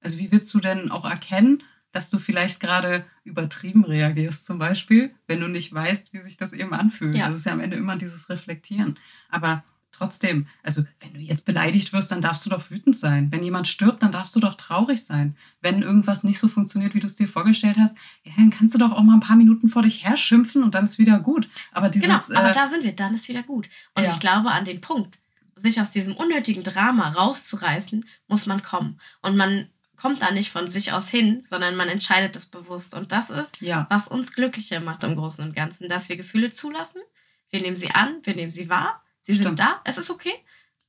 Also 0.00 0.18
wie 0.18 0.30
willst 0.30 0.52
du 0.52 0.58
denn 0.58 0.90
auch 0.90 1.06
erkennen, 1.06 1.62
dass 1.98 2.10
du 2.10 2.20
vielleicht 2.20 2.60
gerade 2.60 3.04
übertrieben 3.24 3.84
reagierst, 3.84 4.46
zum 4.46 4.60
Beispiel, 4.60 5.10
wenn 5.26 5.40
du 5.40 5.48
nicht 5.48 5.72
weißt, 5.72 6.12
wie 6.12 6.18
sich 6.18 6.36
das 6.36 6.52
eben 6.52 6.72
anfühlt. 6.72 7.16
Ja. 7.16 7.26
Das 7.26 7.36
ist 7.36 7.46
ja 7.46 7.50
am 7.50 7.58
Ende 7.58 7.76
immer 7.76 7.96
dieses 7.96 8.28
Reflektieren. 8.28 9.00
Aber 9.28 9.64
trotzdem, 9.90 10.46
also 10.62 10.84
wenn 11.00 11.14
du 11.14 11.18
jetzt 11.18 11.44
beleidigt 11.44 11.92
wirst, 11.92 12.12
dann 12.12 12.20
darfst 12.20 12.46
du 12.46 12.50
doch 12.50 12.70
wütend 12.70 12.94
sein. 12.94 13.32
Wenn 13.32 13.42
jemand 13.42 13.66
stirbt, 13.66 14.04
dann 14.04 14.12
darfst 14.12 14.36
du 14.36 14.38
doch 14.38 14.54
traurig 14.54 15.04
sein. 15.04 15.36
Wenn 15.60 15.82
irgendwas 15.82 16.22
nicht 16.22 16.38
so 16.38 16.46
funktioniert, 16.46 16.94
wie 16.94 17.00
du 17.00 17.08
es 17.08 17.16
dir 17.16 17.26
vorgestellt 17.26 17.78
hast, 17.80 17.96
ja, 18.22 18.32
dann 18.36 18.50
kannst 18.50 18.76
du 18.76 18.78
doch 18.78 18.92
auch 18.92 19.02
mal 19.02 19.14
ein 19.14 19.20
paar 19.20 19.34
Minuten 19.34 19.68
vor 19.68 19.82
dich 19.82 20.04
her 20.04 20.16
schimpfen 20.16 20.62
und 20.62 20.76
dann 20.76 20.84
ist 20.84 20.98
wieder 20.98 21.18
gut. 21.18 21.48
Aber 21.72 21.88
dieses, 21.88 22.28
genau, 22.28 22.40
aber 22.40 22.50
äh, 22.50 22.54
da 22.54 22.68
sind 22.68 22.84
wir, 22.84 22.92
dann 22.92 23.14
ist 23.14 23.28
wieder 23.28 23.42
gut. 23.42 23.68
Und 23.96 24.04
ja. 24.04 24.10
ich 24.10 24.20
glaube 24.20 24.52
an 24.52 24.64
den 24.64 24.80
Punkt, 24.80 25.18
sich 25.56 25.80
aus 25.80 25.90
diesem 25.90 26.14
unnötigen 26.14 26.62
Drama 26.62 27.08
rauszureißen, 27.08 28.04
muss 28.28 28.46
man 28.46 28.62
kommen. 28.62 29.00
Und 29.20 29.36
man 29.36 29.66
kommt 30.00 30.22
da 30.22 30.30
nicht 30.30 30.50
von 30.50 30.68
sich 30.68 30.92
aus 30.92 31.08
hin, 31.08 31.42
sondern 31.42 31.76
man 31.76 31.88
entscheidet 31.88 32.36
es 32.36 32.46
bewusst. 32.46 32.94
Und 32.94 33.10
das 33.12 33.30
ist, 33.30 33.60
ja. 33.60 33.86
was 33.90 34.08
uns 34.08 34.32
glücklicher 34.32 34.80
macht 34.80 35.04
im 35.04 35.16
Großen 35.16 35.44
und 35.44 35.54
Ganzen, 35.54 35.88
dass 35.88 36.08
wir 36.08 36.16
Gefühle 36.16 36.50
zulassen. 36.50 37.02
Wir 37.50 37.60
nehmen 37.60 37.76
sie 37.76 37.90
an, 37.90 38.18
wir 38.22 38.34
nehmen 38.34 38.52
sie 38.52 38.70
wahr, 38.70 39.02
sie 39.20 39.32
Stimmt. 39.32 39.46
sind 39.46 39.58
da, 39.60 39.80
es 39.84 39.98
ist 39.98 40.10
okay, 40.10 40.32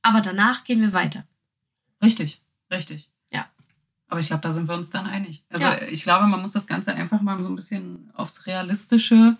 aber 0.02 0.20
danach 0.20 0.64
gehen 0.64 0.80
wir 0.80 0.92
weiter. 0.92 1.26
Richtig, 2.02 2.40
richtig. 2.70 3.10
Ja. 3.32 3.50
Aber 4.08 4.20
ich 4.20 4.28
glaube, 4.28 4.42
da 4.42 4.52
sind 4.52 4.68
wir 4.68 4.74
uns 4.74 4.90
dann 4.90 5.06
einig. 5.06 5.42
Also 5.48 5.64
ja. 5.64 5.82
ich 5.82 6.02
glaube, 6.02 6.26
man 6.26 6.40
muss 6.40 6.52
das 6.52 6.66
Ganze 6.66 6.94
einfach 6.94 7.20
mal 7.20 7.38
so 7.38 7.48
ein 7.48 7.56
bisschen 7.56 8.12
aufs 8.14 8.46
Realistische 8.46 9.36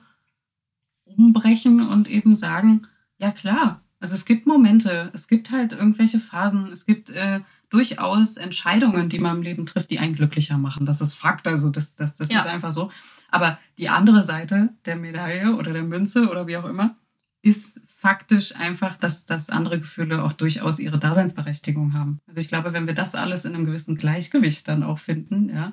umbrechen 1.05 1.87
und 1.87 2.09
eben 2.09 2.35
sagen, 2.35 2.87
ja 3.19 3.31
klar, 3.31 3.83
also 4.01 4.15
es 4.15 4.25
gibt 4.25 4.47
Momente, 4.47 5.11
es 5.13 5.29
gibt 5.29 5.51
halt 5.51 5.73
irgendwelche 5.73 6.19
Phasen, 6.19 6.73
es 6.73 6.87
gibt 6.87 7.11
äh, 7.11 7.41
durchaus 7.71 8.37
Entscheidungen, 8.37 9.09
die 9.09 9.19
man 9.19 9.39
im 9.39 9.43
Leben 9.43 9.65
trifft, 9.65 9.91
die 9.91 9.99
einen 9.99 10.15
glücklicher 10.15 10.59
machen. 10.59 10.85
Das 10.85 11.01
ist 11.01 11.15
Fakt, 11.15 11.47
also 11.47 11.71
das, 11.71 11.97
das, 11.97 12.17
das 12.17 12.31
ja. 12.31 12.41
ist 12.41 12.47
einfach 12.47 12.73
so. 12.73 12.91
Aber 13.31 13.59
die 13.79 13.89
andere 13.89 14.23
Seite 14.23 14.71
der 14.85 14.97
Medaille 14.97 15.55
oder 15.55 15.73
der 15.73 15.85
Münze 15.85 16.29
oder 16.29 16.47
wie 16.47 16.57
auch 16.57 16.65
immer, 16.67 16.97
ist 17.43 17.81
faktisch 17.87 18.55
einfach, 18.55 18.97
dass, 18.97 19.25
dass 19.25 19.51
andere 19.51 19.81
Gefühle 19.81 20.23
auch 20.23 20.33
durchaus 20.33 20.79
ihre 20.79 20.99
Daseinsberechtigung 20.99 21.95
haben. 21.95 22.19
Also 22.27 22.41
ich 22.41 22.49
glaube, 22.49 22.73
wenn 22.73 22.87
wir 22.87 22.95
das 22.95 23.15
alles 23.15 23.45
in 23.45 23.55
einem 23.55 23.65
gewissen 23.65 23.97
Gleichgewicht 23.97 24.69
dann 24.69 24.83
auch 24.83 24.99
finden, 24.99 25.49
ja, 25.49 25.73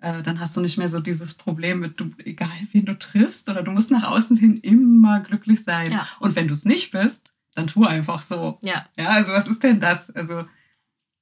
äh, 0.00 0.22
dann 0.22 0.38
hast 0.38 0.56
du 0.56 0.60
nicht 0.60 0.76
mehr 0.76 0.88
so 0.88 1.00
dieses 1.00 1.34
Problem 1.34 1.80
mit, 1.80 1.98
du, 1.98 2.10
egal 2.18 2.50
wen 2.72 2.84
du 2.84 2.98
triffst 2.98 3.48
oder 3.48 3.62
du 3.62 3.70
musst 3.70 3.90
nach 3.90 4.04
außen 4.04 4.36
hin 4.36 4.58
immer 4.58 5.20
glücklich 5.20 5.64
sein. 5.64 5.92
Ja. 5.92 6.06
Und 6.20 6.36
wenn 6.36 6.48
du 6.48 6.52
es 6.52 6.66
nicht 6.66 6.90
bist, 6.90 7.32
dann 7.54 7.66
tu 7.66 7.84
einfach 7.84 8.22
so. 8.22 8.58
Ja. 8.62 8.86
Ja, 8.98 9.08
also 9.10 9.32
was 9.32 9.46
ist 9.46 9.62
denn 9.62 9.80
das? 9.80 10.10
Also 10.10 10.44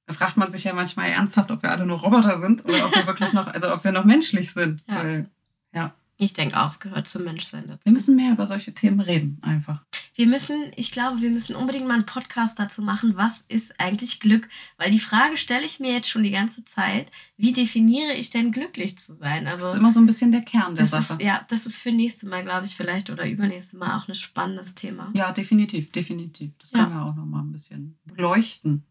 da 0.05 0.13
fragt 0.13 0.37
man 0.37 0.51
sich 0.51 0.63
ja 0.63 0.73
manchmal 0.73 1.09
ernsthaft, 1.09 1.51
ob 1.51 1.63
wir 1.63 1.71
alle 1.71 1.85
nur 1.85 1.99
Roboter 1.99 2.39
sind 2.39 2.63
oder 2.65 2.85
ob 2.85 2.95
wir 2.95 3.07
wirklich 3.07 3.33
noch, 3.33 3.47
also 3.47 3.73
ob 3.73 3.83
wir 3.83 3.91
noch 3.91 4.05
menschlich 4.05 4.51
sind. 4.51 4.83
Ja. 4.87 4.97
Weil, 4.97 5.29
ja. 5.73 5.93
Ich 6.17 6.31
denke 6.31 6.61
auch, 6.61 6.69
es 6.69 6.79
gehört 6.79 7.09
zum 7.09 7.25
Menschsein 7.25 7.67
dazu. 7.67 7.81
Wir 7.85 7.91
müssen 7.91 8.15
mehr 8.15 8.31
über 8.31 8.45
solche 8.45 8.73
Themen 8.73 9.01
reden, 9.01 9.37
einfach. 9.41 9.83
Wir 10.13 10.27
müssen, 10.27 10.71
ich 10.77 10.91
glaube, 10.91 11.19
wir 11.19 11.29
müssen 11.29 11.57
unbedingt 11.57 11.87
mal 11.87 11.95
einen 11.95 12.05
Podcast 12.05 12.57
dazu 12.57 12.81
machen, 12.81 13.17
was 13.17 13.41
ist 13.41 13.77
eigentlich 13.81 14.21
Glück? 14.21 14.47
Weil 14.77 14.91
die 14.91 14.99
Frage 14.99 15.35
stelle 15.35 15.65
ich 15.65 15.81
mir 15.81 15.91
jetzt 15.91 16.09
schon 16.09 16.23
die 16.23 16.31
ganze 16.31 16.63
Zeit, 16.63 17.11
wie 17.35 17.51
definiere 17.51 18.13
ich 18.13 18.29
denn 18.29 18.53
glücklich 18.53 18.97
zu 18.97 19.13
sein? 19.13 19.45
Also, 19.45 19.65
das 19.65 19.73
ist 19.73 19.79
immer 19.79 19.91
so 19.91 19.99
ein 19.99 20.05
bisschen 20.05 20.31
der 20.31 20.43
Kern 20.43 20.77
der 20.77 20.87
Sache. 20.87 21.15
Ist, 21.15 21.21
ja, 21.21 21.45
das 21.49 21.65
ist 21.65 21.81
für 21.81 21.91
nächste 21.91 22.29
Mal, 22.29 22.43
glaube 22.43 22.65
ich, 22.65 22.77
vielleicht 22.77 23.09
oder 23.09 23.29
übernächste 23.29 23.75
Mal 23.75 23.97
auch 23.97 24.07
ein 24.07 24.15
spannendes 24.15 24.73
Thema. 24.73 25.09
Ja, 25.13 25.33
definitiv, 25.33 25.91
definitiv. 25.91 26.53
Das 26.59 26.71
ja. 26.71 26.79
können 26.79 26.95
wir 26.95 27.03
auch 27.03 27.15
noch 27.15 27.25
mal 27.25 27.41
ein 27.41 27.51
bisschen 27.51 27.97
beleuchten. 28.05 28.85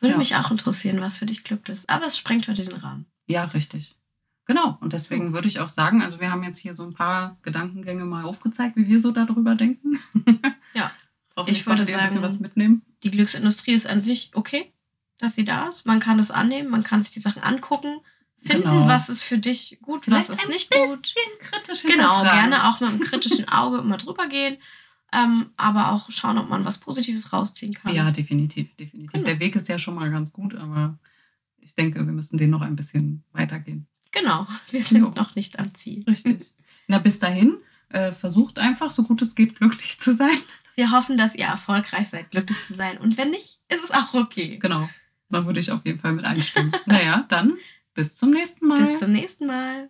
Würde 0.00 0.12
ja. 0.12 0.18
mich 0.18 0.36
auch 0.36 0.50
interessieren, 0.50 1.00
was 1.00 1.16
für 1.16 1.26
dich 1.26 1.44
Glück 1.44 1.68
ist. 1.68 1.88
Aber 1.88 2.06
es 2.06 2.18
sprengt 2.18 2.48
heute 2.48 2.64
den 2.64 2.76
Rahmen. 2.76 3.06
Ja, 3.26 3.44
richtig. 3.44 3.96
Genau. 4.44 4.78
Und 4.80 4.92
deswegen 4.92 5.32
würde 5.32 5.48
ich 5.48 5.58
auch 5.58 5.68
sagen, 5.68 6.02
also 6.02 6.20
wir 6.20 6.30
haben 6.30 6.44
jetzt 6.44 6.58
hier 6.58 6.74
so 6.74 6.84
ein 6.84 6.94
paar 6.94 7.36
Gedankengänge 7.42 8.04
mal 8.04 8.24
aufgezeigt, 8.24 8.76
wie 8.76 8.86
wir 8.86 9.00
so 9.00 9.12
darüber 9.12 9.54
denken. 9.54 10.00
Ja. 10.74 10.92
ich 11.46 11.66
würde 11.66 11.84
sagen, 11.84 11.98
ein 11.98 12.04
bisschen 12.04 12.20
was 12.20 12.38
mitnehmen. 12.38 12.82
Die 13.02 13.10
Glücksindustrie 13.10 13.72
ist 13.72 13.86
an 13.86 14.02
sich 14.02 14.30
okay, 14.34 14.74
dass 15.16 15.34
sie 15.34 15.46
da 15.46 15.68
ist. 15.68 15.86
Man 15.86 16.00
kann 16.00 16.18
es 16.18 16.30
annehmen, 16.30 16.68
man 16.68 16.82
kann 16.82 17.00
sich 17.00 17.12
die 17.12 17.20
Sachen 17.20 17.42
angucken, 17.42 17.98
finden, 18.42 18.68
genau. 18.68 18.86
was 18.86 19.08
ist 19.08 19.22
für 19.22 19.38
dich 19.38 19.78
gut, 19.80 20.04
Vielleicht 20.04 20.28
was 20.28 20.40
ist 20.40 20.48
nicht 20.50 20.70
gut. 20.70 20.82
Ein 20.82 21.00
bisschen 21.00 21.22
kritisch 21.40 21.82
Genau, 21.84 22.22
gerne 22.24 22.68
auch 22.68 22.80
mit 22.80 22.90
einem 22.90 23.00
kritischen 23.00 23.48
Auge 23.48 23.78
immer 23.78 23.96
drüber 23.96 24.26
gehen 24.26 24.58
ähm, 25.16 25.46
aber 25.56 25.92
auch 25.92 26.10
schauen, 26.10 26.36
ob 26.36 26.48
man 26.48 26.64
was 26.64 26.78
Positives 26.78 27.32
rausziehen 27.32 27.72
kann. 27.72 27.94
Ja, 27.94 28.10
definitiv, 28.10 28.74
definitiv. 28.76 29.12
Genau. 29.12 29.24
Der 29.24 29.40
Weg 29.40 29.56
ist 29.56 29.68
ja 29.68 29.78
schon 29.78 29.94
mal 29.94 30.10
ganz 30.10 30.32
gut, 30.32 30.54
aber 30.54 30.98
ich 31.58 31.74
denke, 31.74 32.04
wir 32.04 32.12
müssen 32.12 32.36
den 32.36 32.50
noch 32.50 32.60
ein 32.60 32.76
bisschen 32.76 33.24
weitergehen. 33.32 33.86
Genau, 34.12 34.46
wir 34.70 34.82
sind 34.82 35.00
jo. 35.00 35.12
noch 35.16 35.34
nicht 35.34 35.58
am 35.58 35.74
Ziel. 35.74 36.04
Richtig. 36.04 36.52
Na, 36.86 36.98
bis 36.98 37.18
dahin, 37.18 37.56
äh, 37.88 38.12
versucht 38.12 38.58
einfach, 38.58 38.90
so 38.90 39.04
gut 39.04 39.22
es 39.22 39.34
geht, 39.34 39.58
glücklich 39.58 39.98
zu 39.98 40.14
sein. 40.14 40.38
Wir 40.74 40.90
hoffen, 40.90 41.16
dass 41.16 41.34
ihr 41.34 41.46
erfolgreich 41.46 42.10
seid, 42.10 42.30
glücklich 42.30 42.62
zu 42.64 42.74
sein. 42.74 42.98
Und 42.98 43.16
wenn 43.16 43.30
nicht, 43.30 43.60
ist 43.68 43.82
es 43.82 43.90
auch 43.90 44.12
okay. 44.12 44.58
Genau. 44.58 44.88
Da 45.30 45.46
würde 45.46 45.58
ich 45.58 45.72
auf 45.72 45.84
jeden 45.86 45.98
Fall 45.98 46.12
mit 46.12 46.24
einstimmen. 46.24 46.72
naja, 46.86 47.24
dann 47.28 47.56
bis 47.94 48.14
zum 48.14 48.30
nächsten 48.30 48.68
Mal. 48.68 48.80
Bis 48.80 48.98
zum 48.98 49.10
nächsten 49.10 49.46
Mal. 49.46 49.88